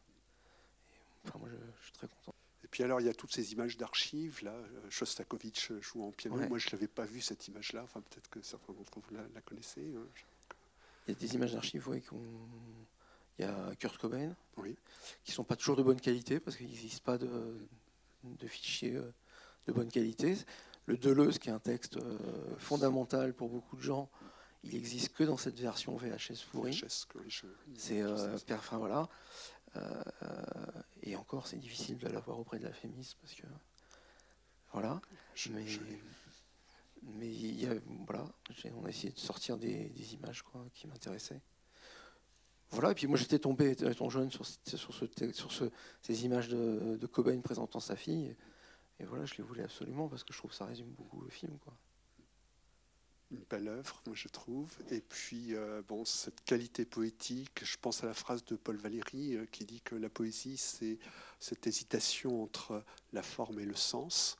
Et, 0.92 1.28
enfin, 1.28 1.38
moi, 1.38 1.48
je, 1.48 1.56
je 1.78 1.84
suis 1.84 1.92
très 1.92 2.08
content. 2.08 2.31
Puis 2.72 2.82
alors, 2.82 3.00
il 3.00 3.06
y 3.06 3.10
a 3.10 3.14
toutes 3.14 3.32
ces 3.32 3.52
images 3.52 3.76
d'archives, 3.76 4.42
là, 4.42 4.50
euh, 4.54 4.90
Shostakovich 4.90 5.70
jouant 5.80 6.08
en 6.08 6.10
piano. 6.10 6.36
Ouais. 6.38 6.48
Moi, 6.48 6.58
je 6.58 6.66
ne 6.68 6.72
l'avais 6.72 6.88
pas 6.88 7.04
vu, 7.04 7.20
cette 7.20 7.46
image-là. 7.46 7.82
Enfin, 7.84 8.00
peut-être 8.00 8.28
que 8.30 8.40
certains 8.42 8.72
d'entre 8.72 8.98
vous 8.98 9.14
la, 9.14 9.22
la 9.34 9.40
connaissez. 9.42 9.92
hein. 9.94 10.06
Il 11.06 11.14
y 11.14 11.16
a 11.16 11.20
des 11.20 11.34
images 11.34 11.52
d'archives, 11.52 11.86
ouais, 11.88 12.00
qu'on- 12.00 12.18
il 13.38 13.44
y 13.44 13.48
a 13.48 13.74
Kurt 13.78 13.98
Cobain, 13.98 14.34
Oui. 14.56 14.74
qui 15.24 15.32
sont 15.32 15.44
pas 15.44 15.54
toujours 15.56 15.76
de 15.76 15.82
bonne 15.82 16.00
qualité, 16.00 16.40
parce 16.40 16.56
qu'il 16.56 16.66
n'existe 16.66 17.02
pas 17.04 17.18
de, 17.18 17.28
de 18.24 18.46
fichiers 18.46 18.96
euh, 18.96 19.12
de 19.66 19.72
bonne 19.72 19.90
qualité. 19.90 20.36
Le 20.86 20.96
Deleuze, 20.96 21.38
qui 21.38 21.48
est 21.50 21.52
un 21.52 21.58
texte 21.58 21.96
euh, 21.98 22.18
fondamental 22.58 23.34
pour 23.34 23.48
beaucoup 23.50 23.76
de 23.76 23.82
gens, 23.82 24.08
il 24.64 24.74
existe 24.76 25.12
que 25.14 25.24
dans 25.24 25.36
cette 25.36 25.58
version 25.60 25.96
VHS 25.96 26.44
pourrie. 26.50 26.72
VHS, 26.72 27.06
je- 27.28 27.46
C'est 27.76 28.00
euh, 28.00 28.36
enfin, 28.52 28.78
voilà. 28.78 29.08
Euh, 29.76 30.02
et 31.02 31.16
encore, 31.16 31.46
c'est 31.46 31.56
difficile 31.58 31.98
de 31.98 32.08
l'avoir 32.08 32.38
auprès 32.38 32.58
de 32.58 32.64
la 32.64 32.72
Fémis 32.72 33.16
parce 33.20 33.34
que 33.34 33.46
voilà. 34.72 35.00
Mais 35.50 35.66
je- 35.66 35.80
mais 37.02 37.28
il 37.28 37.60
y 37.60 37.66
a, 37.66 37.74
voilà, 38.06 38.24
on 38.74 38.84
a 38.84 38.88
essayé 38.88 39.12
de 39.12 39.18
sortir 39.18 39.58
des, 39.58 39.88
des 39.90 40.14
images 40.14 40.42
quoi, 40.42 40.64
qui 40.72 40.86
m'intéressaient. 40.86 41.40
Voilà. 42.70 42.92
Et 42.92 42.94
puis 42.94 43.06
moi, 43.06 43.18
j'étais 43.18 43.38
tombé 43.38 43.70
étant 43.72 44.08
jeune 44.08 44.30
sur, 44.30 44.46
ce- 44.46 44.76
sur, 44.76 44.94
ce, 44.94 45.04
te- 45.04 45.32
sur 45.32 45.50
ce- 45.52 45.70
ces 46.00 46.24
images 46.24 46.48
de, 46.48 46.96
de 47.00 47.06
Cobain 47.06 47.40
présentant 47.40 47.80
sa 47.80 47.96
fille. 47.96 48.26
Et, 48.26 48.36
et 49.00 49.04
voilà, 49.04 49.24
je 49.24 49.34
les 49.36 49.42
voulais 49.42 49.64
absolument 49.64 50.08
parce 50.08 50.22
que 50.24 50.32
je 50.32 50.38
trouve 50.38 50.50
que 50.52 50.56
ça 50.56 50.64
résume 50.66 50.90
beaucoup 50.90 51.20
le 51.22 51.30
film. 51.30 51.58
Quoi. 51.58 51.74
Une 53.32 53.44
belle 53.50 53.68
œuvre, 53.68 54.00
moi 54.06 54.14
je 54.14 54.28
trouve. 54.28 54.70
Et 54.90 55.00
puis, 55.00 55.54
euh, 55.54 55.82
bon, 55.88 56.04
cette 56.04 56.44
qualité 56.44 56.84
poétique, 56.84 57.64
je 57.64 57.76
pense 57.80 58.04
à 58.04 58.06
la 58.06 58.14
phrase 58.14 58.44
de 58.44 58.56
Paul 58.56 58.76
Valéry 58.76 59.36
euh, 59.36 59.46
qui 59.50 59.64
dit 59.64 59.80
que 59.80 59.94
la 59.94 60.08
poésie, 60.08 60.56
c'est 60.56 60.98
cette 61.40 61.66
hésitation 61.66 62.42
entre 62.42 62.84
la 63.12 63.22
forme 63.22 63.58
et 63.58 63.64
le 63.64 63.74
sens, 63.74 64.36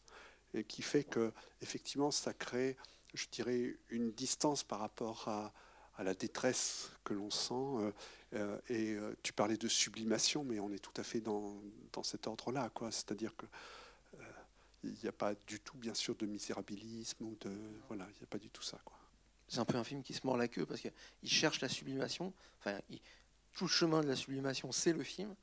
et 0.55 0.65
qui 0.65 0.83
fait 0.83 1.05
que, 1.05 1.33
effectivement, 1.63 2.11
ça 2.11 2.35
crée, 2.35 2.77
je 3.15 3.27
dirais, 3.33 3.77
une 3.89 4.13
distance 4.13 4.63
par 4.63 4.81
rapport 4.81 5.29
à, 5.29 5.53
la 5.99 6.15
détresse 6.15 6.91
que 7.05 7.15
l'on 7.15 7.31
sent. 7.31 7.93
euh, 8.35 8.59
et 8.69 8.97
tu 9.23 9.33
parlais 9.33 9.57
de 9.59 9.69
sublimation, 9.69 10.43
mais 10.43 10.59
on 10.59 10.73
est 10.73 10.79
tout 10.79 11.01
à 11.01 11.05
fait 11.05 11.21
dans, 11.21 11.63
dans 11.93 12.03
cet 12.03 12.27
ordre-là, 12.27 12.71
quoi. 12.71 12.91
C'est-à-dire 12.91 13.37
que 13.37 13.47
il 14.85 14.95
n'y 15.03 15.09
a 15.09 15.13
pas 15.13 15.35
du 15.47 15.61
tout, 15.61 15.77
bien 15.79 15.95
sûr, 15.95 16.15
de 16.17 16.27
misérabilisme 16.27 17.25
ou 17.25 17.37
de 17.41 17.51
voilà, 17.89 18.07
il 18.11 18.17
n'y 18.19 18.23
a 18.25 18.27
pas 18.27 18.39
du 18.39 18.51
tout 18.51 18.63
ça, 18.63 18.79
quoi. 18.85 18.99
c'est 19.49 19.59
un 19.61 19.65
peu 19.65 19.77
un 19.77 19.85
film 19.85 20.03
qui 20.03 20.15
se 20.15 20.27
mord 20.27 20.37
la 20.37 20.49
queue 20.49 20.67
parce 20.67 20.81
qu'il 20.81 20.93
cherche 21.29 21.61
la 21.61 21.69
sublimation. 21.69 22.33
Enfin, 22.61 22.79
il- 22.91 23.01
tout 23.53 23.65
le 23.65 23.71
chemin 23.71 24.01
de 24.01 24.09
la 24.09 24.17
sublimation, 24.17 24.73
c'est 24.73 24.93
le 24.95 25.03
film. 25.05 25.35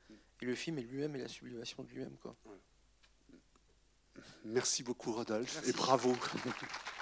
Et 0.42 0.46
le 0.46 0.56
film 0.56 0.80
est 0.80 0.84
lui-même 0.84 1.16
et 1.16 1.20
la 1.20 1.28
sublimation 1.28 1.84
de 1.84 1.90
lui-même. 1.90 2.16
quoi. 2.18 2.36
Merci 4.46 4.84
beaucoup, 4.84 5.12
Rodolphe, 5.12 5.54
Merci. 5.56 5.70
et 5.70 5.74
bravo. 5.74 6.16